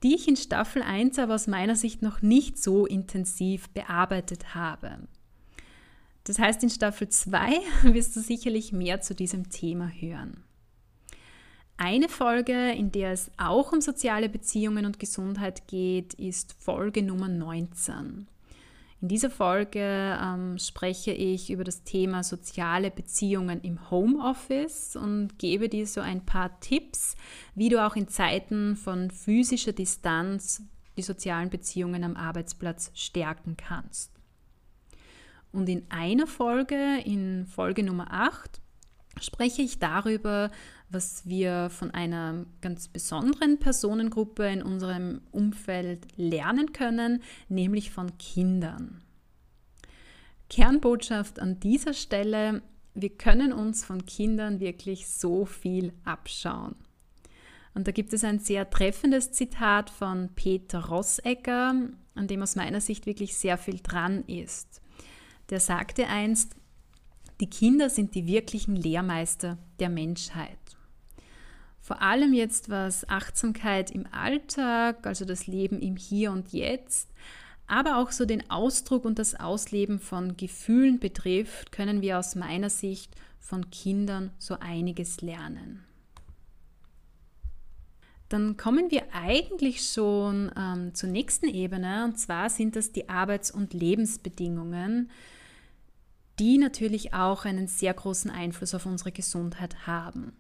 die 0.04 0.16
ich 0.16 0.28
in 0.28 0.38
Staffel 0.38 0.82
1 0.82 1.20
aber 1.20 1.36
aus 1.36 1.48
meiner 1.48 1.76
Sicht 1.76 2.02
noch 2.02 2.22
nicht 2.22 2.58
so 2.62 2.86
intensiv 2.86 3.70
bearbeitet 3.70 4.56
habe. 4.56 5.00
Das 6.24 6.40
heißt, 6.40 6.62
in 6.64 6.70
Staffel 6.70 7.10
2 7.10 7.60
wirst 7.94 8.16
du 8.16 8.20
sicherlich 8.20 8.72
mehr 8.72 9.02
zu 9.02 9.16
diesem 9.16 9.50
Thema 9.50 9.90
hören. 9.90 10.44
Eine 11.78 12.10
Folge, 12.10 12.72
in 12.72 12.92
der 12.92 13.12
es 13.12 13.30
auch 13.38 13.72
um 13.72 13.82
soziale 13.82 14.30
Beziehungen 14.30 14.86
und 14.86 15.00
Gesundheit 15.00 15.68
geht, 15.68 16.16
ist 16.16 16.56
Folge 16.58 17.04
Nummer 17.04 17.28
19. 17.28 18.28
In 19.00 19.10
dieser 19.10 19.30
Folge 19.30 19.80
ähm, 19.80 20.58
spreche 20.58 21.12
ich 21.12 21.52
über 21.52 21.64
das 21.64 21.84
Thema 21.84 22.24
soziale 22.24 22.90
Beziehungen 22.90 23.62
im 23.62 23.92
Homeoffice 23.92 24.96
und 24.96 25.38
gebe 25.38 25.70
dir 25.70 25.86
so 25.86 26.02
ein 26.02 26.26
paar 26.26 26.60
Tipps, 26.62 27.16
wie 27.54 27.70
du 27.70 27.86
auch 27.86 27.96
in 27.96 28.08
Zeiten 28.08 28.76
von 28.76 29.12
physischer 29.12 29.72
Distanz 29.72 30.64
die 30.98 31.04
sozialen 31.04 31.52
Beziehungen 31.52 32.04
am 32.04 32.16
Arbeitsplatz 32.16 32.92
stärken 32.96 33.56
kannst. 33.56 34.12
Und 35.52 35.70
in 35.70 35.86
einer 35.90 36.26
Folge, 36.26 37.00
in 37.06 37.46
Folge 37.46 37.84
Nummer 37.84 38.08
8, 38.12 38.62
spreche 39.22 39.62
ich 39.62 39.80
darüber, 39.80 40.52
was 40.90 41.28
wir 41.28 41.70
von 41.70 41.92
einer 41.92 42.46
ganz 42.62 42.88
besonderen 42.88 43.60
Personengruppe 43.60 44.48
in 44.48 44.62
unserem 44.62 45.22
Umfeld 45.32 46.08
lernen 46.16 46.74
können, 46.74 47.22
nämlich 47.50 47.92
von 47.92 48.18
Kindern. 48.18 49.02
Kernbotschaft 50.50 51.40
an 51.40 51.60
dieser 51.60 51.94
Stelle, 51.94 52.62
wir 52.94 53.10
können 53.10 53.52
uns 53.52 53.84
von 53.84 54.06
Kindern 54.06 54.60
wirklich 54.60 55.08
so 55.08 55.46
viel 55.46 55.94
abschauen. 56.06 56.76
Und 57.74 57.88
da 57.88 57.92
gibt 57.92 58.14
es 58.14 58.24
ein 58.24 58.40
sehr 58.40 58.70
treffendes 58.70 59.34
Zitat 59.34 59.90
von 59.90 60.30
Peter 60.36 60.86
Rossecker, 60.86 61.76
an 62.16 62.28
dem 62.28 62.42
aus 62.42 62.56
meiner 62.56 62.82
Sicht 62.82 63.06
wirklich 63.06 63.36
sehr 63.36 63.58
viel 63.58 63.80
dran 63.84 64.24
ist 64.26 64.82
der 65.50 65.60
sagte 65.60 66.08
einst, 66.08 66.56
die 67.40 67.50
Kinder 67.50 67.90
sind 67.90 68.16
die 68.16 68.26
wirklichen 68.26 68.76
Lehrmeister 68.76 69.58
der 69.80 69.90
Menschheit. 69.90 70.58
Vor 71.80 72.02
allem 72.02 72.34
jetzt, 72.34 72.70
was 72.70 73.08
Achtsamkeit 73.08 73.92
im 73.92 74.06
Alltag, 74.12 75.08
also 75.08 75.24
das 75.24 75.48
Leben 75.48 75.80
im 75.82 75.96
Hier 75.96 76.32
und 76.32 76.52
Jetzt, 76.52 77.10
aber 77.68 77.98
auch 77.98 78.12
so 78.12 78.26
den 78.26 78.50
Ausdruck 78.50 79.06
und 79.06 79.20
das 79.20 79.36
Ausleben 79.40 80.00
von 80.00 80.36
Gefühlen 80.36 81.00
betrifft, 81.00 81.72
können 81.72 82.02
wir 82.02 82.18
aus 82.18 82.36
meiner 82.36 82.70
Sicht 82.70 83.16
von 83.40 83.70
Kindern 83.70 84.32
so 84.38 84.58
einiges 84.60 85.22
lernen. 85.22 85.84
Dann 88.30 88.58
kommen 88.58 88.92
wir 88.92 89.04
eigentlich 89.14 89.90
schon 89.90 90.52
ähm, 90.58 90.94
zur 90.94 91.10
nächsten 91.10 91.48
Ebene, 91.48 92.04
und 92.04 92.20
zwar 92.20 92.50
sind 92.50 92.76
das 92.76 92.92
die 92.92 93.08
Arbeits- 93.08 93.52
und 93.52 93.74
Lebensbedingungen, 93.74 95.10
die 96.40 96.58
natürlich 96.58 97.14
auch 97.14 97.46
einen 97.46 97.68
sehr 97.68 97.94
großen 97.94 98.30
Einfluss 98.30 98.74
auf 98.74 98.86
unsere 98.86 99.12
Gesundheit 99.12 99.88
haben. 99.88 100.34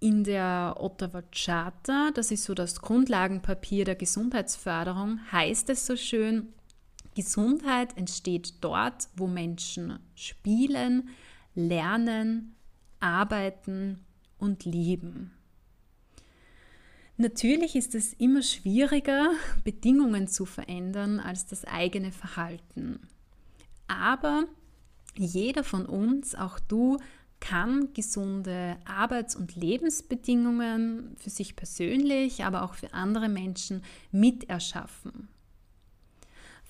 In 0.00 0.24
der 0.24 0.76
Ottawa 0.80 1.22
Charta, 1.30 2.10
das 2.12 2.30
ist 2.30 2.44
so 2.44 2.54
das 2.54 2.80
Grundlagenpapier 2.80 3.84
der 3.84 3.94
Gesundheitsförderung, 3.94 5.20
heißt 5.30 5.70
es 5.70 5.86
so 5.86 5.96
schön, 5.96 6.52
Gesundheit 7.14 7.96
entsteht 7.96 8.54
dort, 8.62 9.08
wo 9.16 9.26
Menschen 9.26 9.98
spielen, 10.14 11.10
lernen, 11.54 12.54
arbeiten 13.00 14.00
und 14.38 14.64
lieben. 14.64 15.32
Natürlich 17.18 17.76
ist 17.76 17.94
es 17.94 18.14
immer 18.14 18.42
schwieriger, 18.42 19.30
Bedingungen 19.62 20.26
zu 20.26 20.46
verändern 20.46 21.20
als 21.20 21.46
das 21.46 21.64
eigene 21.64 22.10
Verhalten. 22.10 23.06
Aber 23.86 24.46
jeder 25.16 25.64
von 25.64 25.86
uns, 25.86 26.34
auch 26.34 26.58
du, 26.58 26.98
kann 27.40 27.92
gesunde 27.92 28.76
Arbeits- 28.84 29.34
und 29.34 29.56
Lebensbedingungen 29.56 31.16
für 31.18 31.30
sich 31.30 31.56
persönlich, 31.56 32.44
aber 32.44 32.62
auch 32.62 32.74
für 32.74 32.94
andere 32.94 33.28
Menschen 33.28 33.82
miterschaffen. 34.12 35.28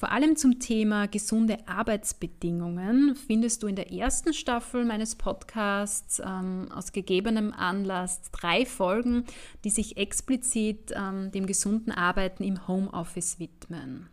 Vor 0.03 0.11
allem 0.11 0.35
zum 0.35 0.59
Thema 0.59 1.07
gesunde 1.07 1.59
Arbeitsbedingungen 1.69 3.15
findest 3.15 3.63
du 3.63 3.69
in 3.69 3.77
der 3.77 3.93
ersten 3.93 4.33
Staffel 4.33 4.85
meines 4.85 5.15
Podcasts 5.15 6.21
ähm, 6.25 6.67
aus 6.75 6.91
gegebenem 6.91 7.53
Anlass 7.53 8.23
drei 8.33 8.67
Folgen, 8.67 9.25
die 9.63 9.71
sich 9.71 9.99
explizit 9.99 10.93
ähm, 10.97 11.31
dem 11.31 11.47
gesunden 11.47 11.93
Arbeiten 11.93 12.43
im 12.43 12.67
Homeoffice 12.67 13.39
widmen. 13.39 14.09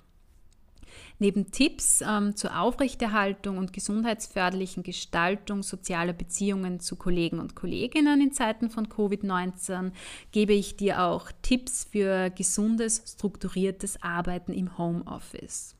Neben 1.19 1.51
Tipps 1.51 2.01
ähm, 2.01 2.35
zur 2.35 2.59
Aufrechterhaltung 2.59 3.57
und 3.57 3.73
gesundheitsförderlichen 3.73 4.83
Gestaltung 4.83 5.63
sozialer 5.63 6.13
Beziehungen 6.13 6.79
zu 6.79 6.95
Kollegen 6.95 7.39
und 7.39 7.55
Kolleginnen 7.55 8.21
in 8.21 8.31
Zeiten 8.31 8.69
von 8.69 8.87
Covid-19 8.87 9.91
gebe 10.31 10.53
ich 10.53 10.77
dir 10.77 11.03
auch 11.03 11.31
Tipps 11.41 11.87
für 11.91 12.29
gesundes, 12.29 13.03
strukturiertes 13.05 14.01
Arbeiten 14.01 14.53
im 14.53 14.77
Homeoffice. 14.77 15.75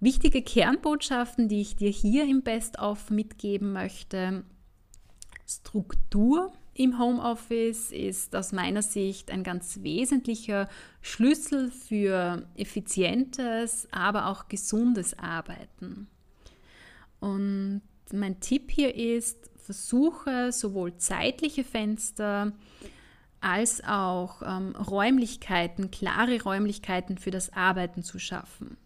Wichtige 0.00 0.42
Kernbotschaften, 0.42 1.48
die 1.48 1.62
ich 1.62 1.76
dir 1.76 1.90
hier 1.90 2.24
im 2.24 2.42
Best-of 2.42 3.10
mitgeben 3.10 3.72
möchte. 3.72 4.44
Struktur 5.46 6.52
im 6.78 6.98
Homeoffice 6.98 7.90
ist 7.90 8.36
aus 8.36 8.52
meiner 8.52 8.82
Sicht 8.82 9.30
ein 9.30 9.42
ganz 9.42 9.82
wesentlicher 9.82 10.68
Schlüssel 11.00 11.70
für 11.70 12.46
effizientes, 12.54 13.88
aber 13.90 14.26
auch 14.26 14.48
gesundes 14.48 15.18
Arbeiten. 15.18 16.08
Und 17.18 17.82
mein 18.12 18.40
Tipp 18.40 18.70
hier 18.70 18.94
ist, 18.94 19.50
versuche 19.56 20.52
sowohl 20.52 20.96
zeitliche 20.96 21.64
Fenster 21.64 22.52
als 23.40 23.82
auch 23.84 24.42
ähm, 24.42 24.76
Räumlichkeiten, 24.76 25.90
klare 25.90 26.42
Räumlichkeiten 26.42 27.18
für 27.18 27.30
das 27.30 27.52
Arbeiten 27.52 28.02
zu 28.02 28.18
schaffen. 28.18 28.76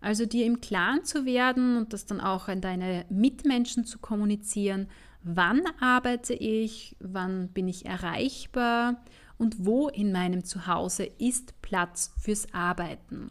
Also 0.00 0.26
dir 0.26 0.46
im 0.46 0.60
Klaren 0.60 1.04
zu 1.04 1.24
werden 1.24 1.76
und 1.76 1.92
das 1.92 2.06
dann 2.06 2.20
auch 2.20 2.48
an 2.48 2.60
deine 2.60 3.04
Mitmenschen 3.10 3.84
zu 3.84 3.98
kommunizieren, 3.98 4.88
wann 5.28 5.62
arbeite 5.78 6.32
ich, 6.32 6.96
wann 7.00 7.48
bin 7.48 7.68
ich 7.68 7.84
erreichbar 7.84 9.02
und 9.36 9.66
wo 9.66 9.88
in 9.88 10.10
meinem 10.10 10.44
Zuhause 10.44 11.04
ist 11.04 11.60
Platz 11.60 12.14
fürs 12.18 12.52
Arbeiten. 12.54 13.30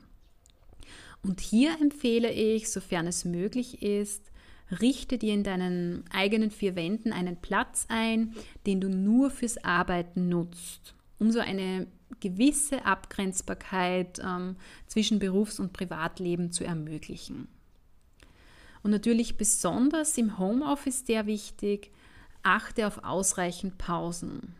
Und 1.24 1.42
hier 1.42 1.72
empfehle 1.82 2.32
ich, 2.32 2.72
sofern 2.72 3.08
es 3.08 3.26
möglich 3.26 3.82
ist, 3.82 4.32
richte 4.80 5.18
dir 5.18 5.34
in 5.34 5.44
deinen 5.44 6.04
eigenen 6.12 6.52
vier 6.52 6.76
Wänden 6.76 7.12
einen 7.12 7.38
Platz 7.38 7.88
ein, 7.90 8.36
den 8.68 8.80
du 8.80 8.90
nur 8.90 9.32
fürs 9.32 9.64
Arbeiten 9.64 10.30
nutzt, 10.30 10.94
um 11.18 11.32
so 11.32 11.40
eine 11.40 11.88
gewisse 12.20 12.86
Abgrenzbarkeit 12.86 14.20
ähm, 14.24 14.56
zwischen 14.86 15.18
Berufs- 15.20 15.60
und 15.60 15.74
Privatleben 15.74 16.52
zu 16.52 16.64
ermöglichen. 16.64 17.48
Und 18.88 18.92
natürlich 18.92 19.36
besonders 19.36 20.18
im 20.18 20.40
Homeoffice 20.40 21.06
sehr 21.06 21.26
wichtig, 21.26 21.92
achte 22.42 22.88
auf 22.88 23.04
ausreichend 23.04 23.78
Pausen. 23.78 24.56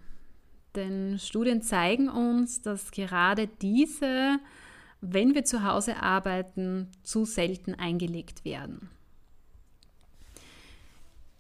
Denn 0.76 1.18
Studien 1.18 1.62
zeigen 1.62 2.10
uns, 2.10 2.62
dass 2.62 2.92
gerade 2.92 3.48
diese, 3.48 4.38
wenn 5.00 5.34
wir 5.34 5.46
zu 5.46 5.64
Hause 5.64 6.04
arbeiten, 6.04 6.90
zu 7.04 7.24
selten 7.24 7.74
eingelegt 7.76 8.44
werden. 8.44 8.90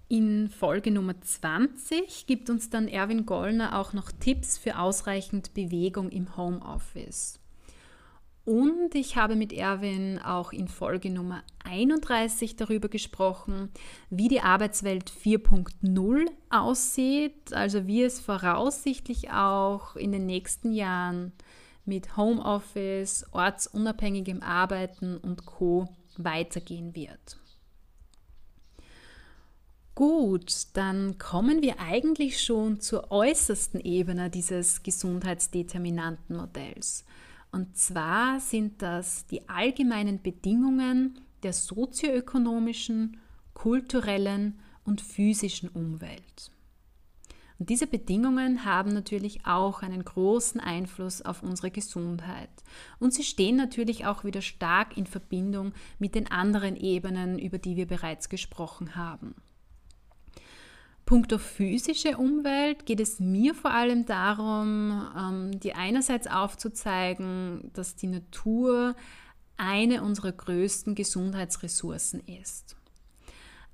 In 0.08 0.48
Folge 0.48 0.90
Nummer 0.90 1.20
20 1.20 2.26
gibt 2.26 2.50
uns 2.50 2.70
dann 2.70 2.88
Erwin 2.88 3.26
Gollner 3.26 3.78
auch 3.78 3.92
noch 3.92 4.14
Tipps 4.14 4.58
für 4.58 4.80
ausreichend 4.80 5.54
Bewegung 5.54 6.08
im 6.08 6.38
Homeoffice. 6.38 7.38
Und 8.48 8.96
ich 8.96 9.16
habe 9.18 9.36
mit 9.36 9.52
Erwin 9.52 10.20
auch 10.20 10.54
in 10.54 10.70
Folge 10.70 11.12
Nummer 11.12 11.44
31 11.66 12.56
darüber 12.56 12.88
gesprochen, 12.88 13.70
wie 14.10 14.30
die 14.30 14.40
Arbeitswelt 14.40 15.12
4.0 15.12 16.30
aussieht, 16.50 17.52
also 17.52 17.88
wie 17.88 18.04
es 18.04 18.22
voraussichtlich 18.22 19.32
auch 19.32 19.98
in 19.98 20.14
den 20.14 20.26
nächsten 20.26 20.72
Jahren 20.72 21.34
mit 21.84 22.16
Homeoffice, 22.16 23.26
ortsunabhängigem 23.34 24.42
Arbeiten 24.42 25.18
und 25.18 25.46
Co 25.46 25.90
weitergehen 26.16 26.96
wird. 26.96 27.38
Gut, 29.94 30.68
dann 30.72 31.18
kommen 31.18 31.62
wir 31.62 31.82
eigentlich 31.82 32.42
schon 32.42 32.80
zur 32.80 33.12
äußersten 33.12 33.82
Ebene 33.82 34.30
dieses 34.30 34.84
Gesundheitsdeterminantenmodells. 34.84 37.04
Und 37.58 37.76
zwar 37.76 38.40
sind 38.40 38.84
das 38.84 39.26
die 39.26 39.50
allgemeinen 39.50 40.22
Bedingungen 40.22 41.22
der 41.42 41.54
sozioökonomischen, 41.54 43.18
kulturellen 43.56 44.60
und 44.84 45.02
physischen 45.02 45.68
Umwelt. 45.70 46.52
Und 47.58 47.72
diese 47.72 47.88
Bedingungen 47.88 48.64
haben 48.64 48.94
natürlich 48.94 49.48
auch 49.48 49.82
einen 49.82 50.06
großen 50.06 50.62
Einfluss 50.62 51.24
auf 51.24 51.42
unsere 51.42 51.72
Gesundheit. 51.72 52.52
Und 53.00 53.16
sie 53.16 53.24
stehen 53.24 53.56
natürlich 53.56 54.06
auch 54.06 54.24
wieder 54.24 54.42
stark 54.42 54.96
in 54.96 55.08
Verbindung 55.08 55.74
mit 55.98 56.14
den 56.14 56.30
anderen 56.30 56.76
Ebenen, 56.76 57.40
über 57.40 57.58
die 57.58 57.76
wir 57.76 57.88
bereits 57.88 58.30
gesprochen 58.30 58.96
haben. 58.96 59.34
Punkto 61.08 61.38
physische 61.38 62.18
Umwelt 62.18 62.86
geht 62.86 63.00
es 63.00 63.22
mir 63.22 63.56
vor 63.56 63.72
allem 63.72 64.06
darum, 64.06 65.08
ähm, 65.18 65.58
dir 65.58 65.78
einerseits 65.78 66.28
aufzuzeigen, 66.28 67.72
dass 67.74 67.96
die 67.96 68.08
Natur 68.08 68.94
eine 69.56 70.04
unserer 70.04 70.34
größten 70.34 70.96
Gesundheitsressourcen 70.96 72.22
ist. 72.28 72.76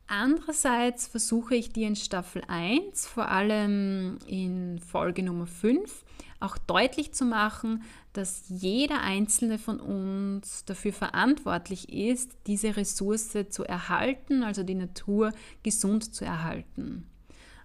Andererseits 0.05 1.07
versuche 1.07 1.55
ich 1.55 1.71
dir 1.71 1.87
in 1.87 1.95
Staffel 1.95 2.43
1, 2.47 3.07
vor 3.07 3.29
allem 3.29 4.19
in 4.27 4.77
Folge 4.77 5.23
Nummer 5.23 5.47
5, 5.47 6.05
auch 6.39 6.59
deutlich 6.59 7.13
zu 7.13 7.25
machen, 7.25 7.81
dass 8.11 8.43
jeder 8.47 9.01
einzelne 9.01 9.57
von 9.57 9.79
uns 9.79 10.65
dafür 10.65 10.93
verantwortlich 10.93 11.91
ist, 11.91 12.37
diese 12.45 12.77
Ressource 12.77 13.35
zu 13.49 13.63
erhalten, 13.63 14.43
also 14.43 14.61
die 14.61 14.75
Natur 14.75 15.33
gesund 15.63 16.13
zu 16.13 16.25
erhalten. 16.25 17.07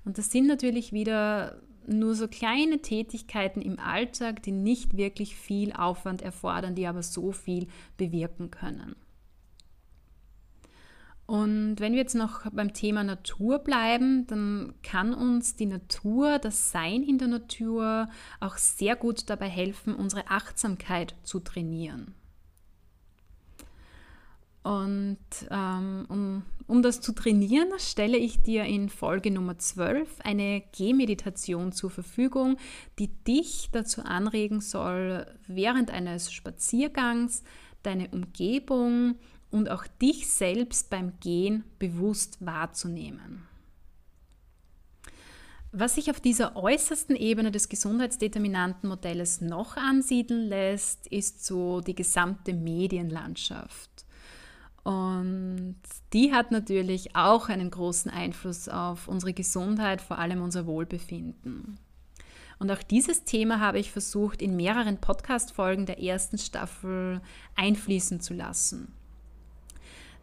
Und 0.05 0.19
das 0.19 0.31
sind 0.31 0.47
natürlich 0.47 0.93
wieder 0.93 1.61
nur 1.87 2.15
so 2.15 2.29
kleine 2.29 2.81
Tätigkeiten 2.81 3.63
im 3.63 3.79
Alltag, 3.79 4.43
die 4.43 4.53
nicht 4.53 4.97
wirklich 4.97 5.37
viel 5.37 5.73
Aufwand 5.73 6.23
erfordern, 6.23 6.75
die 6.75 6.87
aber 6.87 7.03
so 7.03 7.33
viel 7.33 7.67
bewirken 7.97 8.51
können. 8.51 8.95
Und 11.27 11.77
wenn 11.79 11.93
wir 11.93 11.99
jetzt 11.99 12.15
noch 12.15 12.51
beim 12.53 12.73
Thema 12.73 13.05
Natur 13.05 13.59
bleiben, 13.59 14.27
dann 14.29 14.73
kann 14.83 15.13
uns 15.13 15.57
die 15.57 15.67
Natur, 15.67 16.39
das 16.39 16.71
Sein 16.73 17.03
in 17.03 17.19
der 17.19 17.29
Natur 17.29 18.09
auch 18.41 18.57
sehr 18.57 18.97
gut 18.97 19.29
dabei 19.29 19.49
helfen, 19.49 19.95
unsere 19.95 20.29
Achtsamkeit 20.29 21.15
zu 21.25 21.41
trainieren. 21.41 22.15
Und 24.69 25.17
ähm, 25.51 26.05
um, 26.11 26.43
um 26.67 26.83
das 26.83 27.01
zu 27.01 27.13
trainieren, 27.15 27.71
stelle 27.79 28.19
ich 28.19 28.43
dir 28.43 28.65
in 28.65 28.91
Folge 28.91 29.31
Nummer 29.31 29.57
12 29.57 30.21
eine 30.25 30.63
Gehmeditation 30.77 31.73
zur 31.73 31.89
Verfügung, 31.89 32.59
die 32.99 33.09
dich 33.25 33.71
dazu 33.73 34.03
anregen 34.03 34.61
soll, 34.61 35.25
während 35.47 35.91
eines 35.91 36.31
Spaziergangs 36.31 37.45
deine 37.83 38.11
Umgebung 38.11 39.15
und 39.51 39.71
auch 39.71 39.87
dich 39.87 40.29
selbst 40.29 40.91
beim 40.91 41.19
Gehen 41.19 41.65
bewusst 41.79 42.45
wahrzunehmen. 42.45 43.49
Was 45.73 45.95
sich 45.95 46.11
auf 46.11 46.21
dieser 46.21 46.57
äußersten 46.57 47.17
Ebene 47.17 47.51
des 47.53 47.71
Gesundheitsdeterminantenmodells 47.71 49.41
noch 49.41 49.79
ansiedeln 49.79 50.47
lässt, 50.47 51.07
ist 51.07 51.47
so 51.47 51.81
die 51.81 51.95
gesamte 51.95 52.53
Medienlandschaft. 52.53 53.98
Und 54.89 55.77
die 56.15 56.33
hat 56.33 56.51
natürlich 56.51 57.15
auch 57.15 57.51
einen 57.51 57.71
großen 57.71 58.11
Einfluss 58.11 58.71
auf 58.71 59.07
unsere 59.07 59.35
Gesundheit, 59.35 60.01
vor 60.01 60.17
allem 60.19 60.41
unser 60.41 60.65
Wohlbefinden. 60.65 61.79
Und 62.59 62.71
auch 62.71 62.83
dieses 62.83 63.25
Thema 63.25 63.61
habe 63.61 63.81
ich 63.81 63.93
versucht, 63.93 64.41
in 64.41 64.57
mehreren 64.57 64.97
Podcast-Folgen 64.97 65.85
der 65.85 66.03
ersten 66.03 66.39
Staffel 66.39 67.21
einfließen 67.55 68.23
zu 68.23 68.33
lassen. 68.33 68.95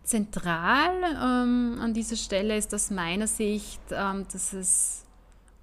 Zentral 0.01 0.95
ähm, 1.13 1.77
an 1.79 1.93
dieser 1.93 2.15
Stelle 2.15 2.57
ist 2.57 2.73
aus 2.73 2.89
meiner 2.89 3.27
Sicht, 3.27 3.81
ähm, 3.91 4.25
dass 4.33 4.51
es 4.53 5.03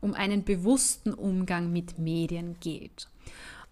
um 0.01 0.15
einen 0.15 0.45
bewussten 0.45 1.13
Umgang 1.13 1.73
mit 1.73 1.99
Medien 1.99 2.55
geht. 2.61 3.09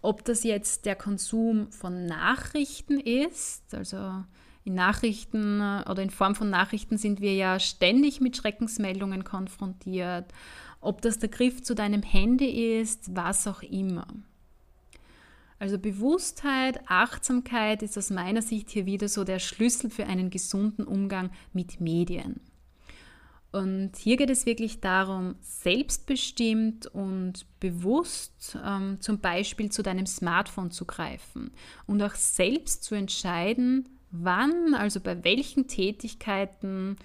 Ob 0.03 0.25
das 0.25 0.43
jetzt 0.43 0.87
der 0.87 0.97
Konsum 0.97 1.71
von 1.71 2.07
Nachrichten 2.07 2.99
ist, 2.99 3.73
also 3.73 4.25
in 4.65 4.75
Nachrichten 4.75 5.61
äh, 5.61 5.85
oder 5.89 6.03
in 6.03 6.11
Form 6.11 6.35
von 6.35 6.51
Nachrichten 6.51 6.99
sind 6.99 7.21
wir 7.21 7.35
ja 7.35 7.59
ständig 7.59 8.21
mit 8.21 8.37
Schreckensmeldungen 8.37 9.25
konfrontiert. 9.25 10.27
Ob 10.81 11.03
das 11.03 11.19
der 11.19 11.29
Griff 11.29 11.63
zu 11.63 11.75
deinem 11.75 12.03
Handy 12.03 12.81
ist, 12.81 13.15
was 13.15 13.47
auch 13.47 13.63
immer. 13.63 14.07
Also 15.59 15.79
Bewusstheit, 15.79 16.81
Achtsamkeit 16.87 17.83
ist 17.83 17.99
aus 17.99 18.09
meiner 18.09 18.41
Sicht 18.41 18.71
hier 18.71 18.87
wieder 18.87 19.09
so 19.09 19.25
der 19.25 19.39
Schlüssel 19.39 19.91
für 19.91 20.07
einen 20.07 20.31
gesunden 20.31 20.87
Umgang 20.87 21.31
mit 21.53 21.83
Medien. 21.83 22.41
Und 23.53 23.97
hier 23.97 24.17
geht 24.17 24.31
es 24.31 24.47
wirklich 24.47 24.81
darum, 24.81 25.35
selbstbestimmt 25.41 26.87
und 26.87 27.47
bewusst 27.59 28.57
ähm, 28.65 28.99
zum 29.01 29.19
Beispiel 29.19 29.71
zu 29.71 29.83
deinem 29.83 30.07
Smartphone 30.07 30.71
zu 30.71 30.85
greifen 30.87 31.51
und 31.87 32.01
auch 32.01 32.15
selbst 32.15 32.85
zu 32.85 32.95
entscheiden, 32.95 33.89
wann, 34.11 34.75
also 34.75 35.01
bei 35.01 35.23
welchen 35.25 35.67
Tätigkeiten 35.67 36.97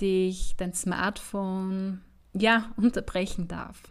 dich 0.00 0.54
dein 0.56 0.72
Smartphone 0.72 2.00
ja 2.32 2.72
unterbrechen 2.76 3.48
darf. 3.48 3.82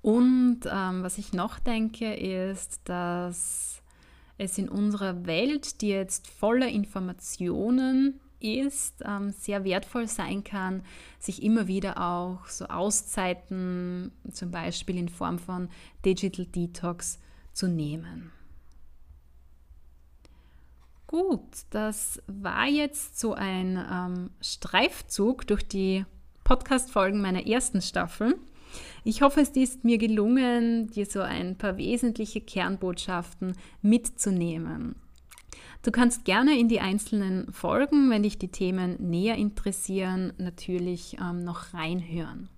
Und 0.00 0.60
ähm, 0.66 1.02
was 1.02 1.18
ich 1.18 1.32
noch 1.32 1.58
denke, 1.58 2.14
ist, 2.14 2.80
dass 2.84 3.82
es 4.38 4.58
in 4.58 4.68
unserer 4.68 5.26
Welt, 5.26 5.80
die 5.80 5.88
jetzt 5.88 6.26
voller 6.26 6.68
Informationen 6.68 8.20
ist, 8.40 9.02
ähm, 9.06 9.30
sehr 9.30 9.64
wertvoll 9.64 10.08
sein 10.08 10.42
kann, 10.42 10.82
sich 11.20 11.42
immer 11.42 11.68
wieder 11.68 12.00
auch 12.00 12.46
so 12.48 12.66
Auszeiten, 12.66 14.10
zum 14.32 14.50
Beispiel 14.50 14.98
in 14.98 15.08
Form 15.08 15.38
von 15.38 15.68
Digital 16.04 16.46
Detox, 16.46 17.20
zu 17.52 17.68
nehmen. 17.68 18.32
Gut, 21.12 21.66
das 21.68 22.22
war 22.26 22.66
jetzt 22.66 23.20
so 23.20 23.34
ein 23.34 23.76
ähm, 23.76 24.30
Streifzug 24.40 25.46
durch 25.46 25.62
die 25.62 26.06
Podcast-Folgen 26.42 27.20
meiner 27.20 27.46
ersten 27.46 27.82
Staffel. 27.82 28.38
Ich 29.04 29.20
hoffe, 29.20 29.42
es 29.42 29.50
ist 29.50 29.84
mir 29.84 29.98
gelungen, 29.98 30.86
dir 30.86 31.04
so 31.04 31.20
ein 31.20 31.58
paar 31.58 31.76
wesentliche 31.76 32.40
Kernbotschaften 32.40 33.54
mitzunehmen. 33.82 34.96
Du 35.82 35.90
kannst 35.90 36.24
gerne 36.24 36.58
in 36.58 36.68
die 36.68 36.80
einzelnen 36.80 37.52
Folgen, 37.52 38.08
wenn 38.08 38.22
dich 38.22 38.38
die 38.38 38.50
Themen 38.50 38.96
näher 39.10 39.36
interessieren, 39.36 40.32
natürlich 40.38 41.18
ähm, 41.20 41.44
noch 41.44 41.74
reinhören. 41.74 42.48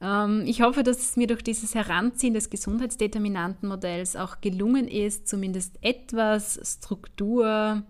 Ähm, 0.00 0.44
ich 0.46 0.62
hoffe, 0.62 0.82
dass 0.82 0.98
es 0.98 1.16
mir 1.16 1.26
durch 1.26 1.42
dieses 1.42 1.74
Heranziehen 1.74 2.34
des 2.34 2.50
Gesundheitsdeterminantenmodells 2.50 4.16
auch 4.16 4.40
gelungen 4.40 4.88
ist, 4.88 5.28
zumindest 5.28 5.78
etwas 5.82 6.60
Struktur 6.62 7.82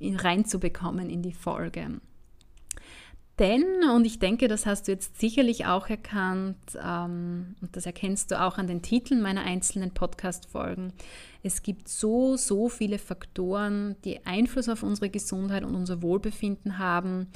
reinzubekommen 0.00 1.08
in 1.08 1.22
die 1.22 1.32
Folge. 1.32 2.00
Denn, 3.38 3.64
und 3.94 4.06
ich 4.06 4.18
denke, 4.18 4.48
das 4.48 4.64
hast 4.64 4.88
du 4.88 4.92
jetzt 4.92 5.20
sicherlich 5.20 5.66
auch 5.66 5.88
erkannt, 5.90 6.56
ähm, 6.82 7.54
und 7.60 7.76
das 7.76 7.84
erkennst 7.84 8.30
du 8.30 8.40
auch 8.40 8.56
an 8.56 8.66
den 8.66 8.80
Titeln 8.80 9.20
meiner 9.20 9.42
einzelnen 9.42 9.90
Podcast-Folgen, 9.90 10.94
es 11.42 11.62
gibt 11.62 11.88
so, 11.88 12.36
so 12.36 12.70
viele 12.70 12.98
Faktoren, 12.98 13.96
die 14.04 14.24
Einfluss 14.24 14.70
auf 14.70 14.82
unsere 14.82 15.10
Gesundheit 15.10 15.64
und 15.64 15.74
unser 15.74 16.00
Wohlbefinden 16.00 16.78
haben. 16.78 17.28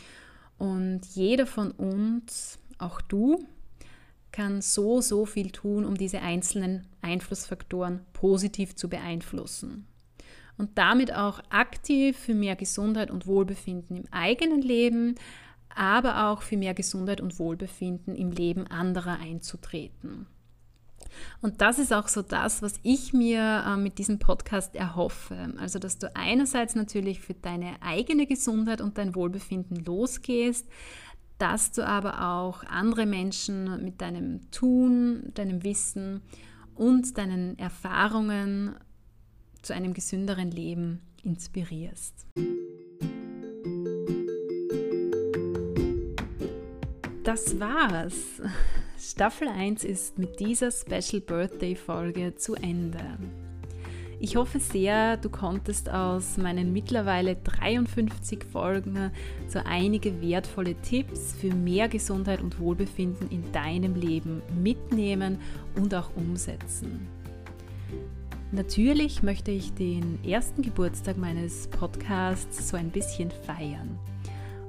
Und 0.57 1.03
jeder 1.15 1.47
von 1.47 1.71
uns, 1.71 2.59
auch 2.79 3.03
du, 3.03 3.47
kann 4.33 4.61
so, 4.61 5.01
so 5.01 5.27
viel 5.27 5.51
tun, 5.51 5.85
um 5.85 5.97
diese 5.97 6.21
einzelnen 6.21 6.87
Einflussfaktoren 7.03 8.01
positiv 8.13 8.77
zu 8.77 8.89
beeinflussen. 8.89 9.87
Und 10.57 10.77
damit 10.77 11.15
auch 11.15 11.41
aktiv 11.49 12.19
für 12.19 12.35
mehr 12.35 12.57
Gesundheit 12.57 13.11
und 13.11 13.27
Wohlbefinden 13.27 13.97
im 13.97 14.05
eigenen 14.11 14.61
Leben, 14.61 15.15
aber 15.75 16.29
auch 16.29 16.43
für 16.43 16.57
mehr 16.57 16.75
Gesundheit 16.75 17.21
und 17.21 17.39
Wohlbefinden 17.39 18.15
im 18.15 18.31
Leben 18.31 18.67
anderer 18.67 19.19
einzutreten. 19.21 20.27
Und 21.41 21.61
das 21.61 21.79
ist 21.79 21.93
auch 21.93 22.09
so 22.09 22.23
das, 22.23 22.63
was 22.63 22.75
ich 22.83 23.13
mir 23.13 23.65
äh, 23.67 23.77
mit 23.77 23.99
diesem 23.99 24.19
Podcast 24.19 24.75
erhoffe. 24.77 25.53
Also, 25.59 25.79
dass 25.79 25.99
du 25.99 26.15
einerseits 26.15 26.75
natürlich 26.75 27.21
für 27.21 27.35
deine 27.35 27.81
eigene 27.81 28.27
Gesundheit 28.27 28.81
und 28.81 28.99
dein 28.99 29.15
Wohlbefinden 29.15 29.85
losgehst, 29.85 30.67
dass 31.41 31.73
du 31.73 31.87
aber 31.87 32.23
auch 32.23 32.63
andere 32.65 33.07
Menschen 33.07 33.83
mit 33.83 34.03
deinem 34.03 34.51
Tun, 34.51 35.33
deinem 35.35 35.65
Wissen 35.65 36.21
und 36.75 37.17
deinen 37.17 37.59
Erfahrungen 37.59 38.77
zu 39.63 39.73
einem 39.73 39.95
gesünderen 39.95 40.51
Leben 40.51 41.01
inspirierst. 41.23 42.27
Das 47.25 47.59
war's. 47.59 48.43
Staffel 48.99 49.49
1 49.49 49.85
ist 49.85 50.19
mit 50.19 50.41
dieser 50.41 50.71
Special 50.71 51.23
Birthday 51.23 51.75
Folge 51.75 52.35
zu 52.35 52.55
Ende. 52.55 53.19
Ich 54.23 54.37
hoffe 54.37 54.61
sehr, 54.61 55.17
du 55.17 55.31
konntest 55.31 55.89
aus 55.89 56.37
meinen 56.37 56.75
mittlerweile 56.75 57.37
53 57.37 58.45
Folgen 58.45 59.11
so 59.49 59.61
einige 59.65 60.21
wertvolle 60.21 60.75
Tipps 60.75 61.35
für 61.41 61.55
mehr 61.55 61.89
Gesundheit 61.89 62.43
und 62.43 62.61
Wohlbefinden 62.61 63.31
in 63.31 63.51
deinem 63.53 63.95
Leben 63.95 64.43
mitnehmen 64.63 65.39
und 65.75 65.95
auch 65.95 66.15
umsetzen. 66.17 67.09
Natürlich 68.53 69.23
möchte 69.23 69.53
ich 69.53 69.73
den 69.73 70.23
ersten 70.23 70.61
Geburtstag 70.61 71.17
meines 71.17 71.69
Podcasts 71.69 72.69
so 72.69 72.77
ein 72.77 72.91
bisschen 72.91 73.31
feiern. 73.31 73.99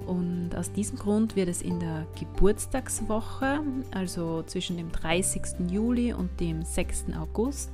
Und 0.06 0.52
aus 0.56 0.72
diesem 0.72 0.97
Grund 0.97 1.36
wird 1.36 1.49
es 1.49 1.62
in 1.62 1.80
der 1.80 2.06
Geburtstagswoche, 2.20 3.62
also 3.91 4.43
zwischen 4.43 4.78
dem 4.78 4.91
30. 4.91 5.70
Juli 5.70 6.14
und 6.14 6.39
dem 6.39 6.64
6. 6.64 7.06
August, 7.20 7.72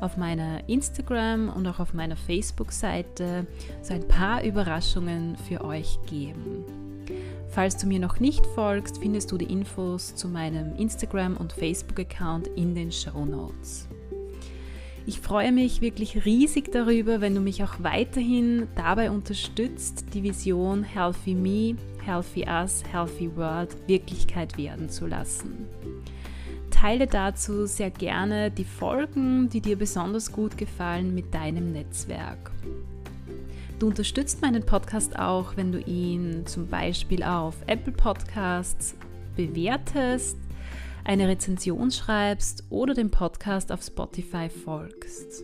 auf 0.00 0.16
meiner 0.16 0.68
Instagram 0.68 1.48
und 1.48 1.66
auch 1.66 1.78
auf 1.78 1.94
meiner 1.94 2.16
Facebook-Seite 2.16 3.46
so 3.82 3.94
ein 3.94 4.06
paar 4.06 4.42
Überraschungen 4.44 5.36
für 5.36 5.64
euch 5.64 5.98
geben. 6.06 6.64
Falls 7.48 7.76
du 7.76 7.86
mir 7.86 7.98
noch 7.98 8.20
nicht 8.20 8.44
folgst, 8.46 8.98
findest 8.98 9.32
du 9.32 9.38
die 9.38 9.50
Infos 9.50 10.14
zu 10.14 10.28
meinem 10.28 10.76
Instagram- 10.76 11.36
und 11.36 11.52
Facebook-Account 11.52 12.48
in 12.48 12.74
den 12.74 12.92
Show 12.92 13.24
Notes. 13.24 13.88
Ich 15.08 15.20
freue 15.20 15.52
mich 15.52 15.80
wirklich 15.80 16.26
riesig 16.26 16.70
darüber, 16.70 17.22
wenn 17.22 17.34
du 17.34 17.40
mich 17.40 17.64
auch 17.64 17.76
weiterhin 17.78 18.68
dabei 18.74 19.10
unterstützt, 19.10 20.04
die 20.12 20.22
Vision 20.22 20.84
Healthy 20.84 21.34
Me, 21.34 21.76
Healthy 22.04 22.44
Us, 22.46 22.82
Healthy 22.92 23.34
World 23.34 23.74
Wirklichkeit 23.86 24.58
werden 24.58 24.90
zu 24.90 25.06
lassen. 25.06 25.66
Teile 26.70 27.06
dazu 27.06 27.64
sehr 27.64 27.88
gerne 27.88 28.50
die 28.50 28.66
Folgen, 28.66 29.48
die 29.48 29.62
dir 29.62 29.78
besonders 29.78 30.30
gut 30.30 30.58
gefallen, 30.58 31.14
mit 31.14 31.32
deinem 31.32 31.72
Netzwerk. 31.72 32.50
Du 33.78 33.86
unterstützt 33.86 34.42
meinen 34.42 34.66
Podcast 34.66 35.18
auch, 35.18 35.56
wenn 35.56 35.72
du 35.72 35.80
ihn 35.80 36.44
zum 36.44 36.66
Beispiel 36.66 37.22
auf 37.22 37.54
Apple 37.66 37.94
Podcasts 37.94 38.94
bewertest 39.36 40.36
eine 41.08 41.26
Rezension 41.26 41.90
schreibst 41.90 42.64
oder 42.68 42.92
dem 42.92 43.10
Podcast 43.10 43.72
auf 43.72 43.82
Spotify 43.82 44.50
folgst. 44.50 45.42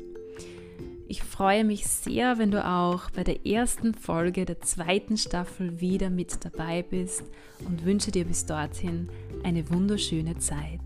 Ich 1.09 1.23
freue 1.23 1.65
mich 1.65 1.87
sehr, 1.87 2.39
wenn 2.39 2.51
du 2.51 2.62
auch 2.65 3.09
bei 3.11 3.25
der 3.25 3.47
ersten 3.47 3.95
Folge 3.95 4.45
der 4.45 4.61
zweiten 4.61 5.17
Staffel 5.17 5.81
wieder 5.81 6.11
mit 6.11 6.45
dabei 6.45 6.83
bist 6.83 7.25
und 7.67 7.85
wünsche 7.87 8.11
dir 8.11 8.27
bis 8.27 8.45
dorthin 8.45 9.09
eine 9.43 9.71
wunderschöne 9.71 10.37
Zeit. 10.39 10.83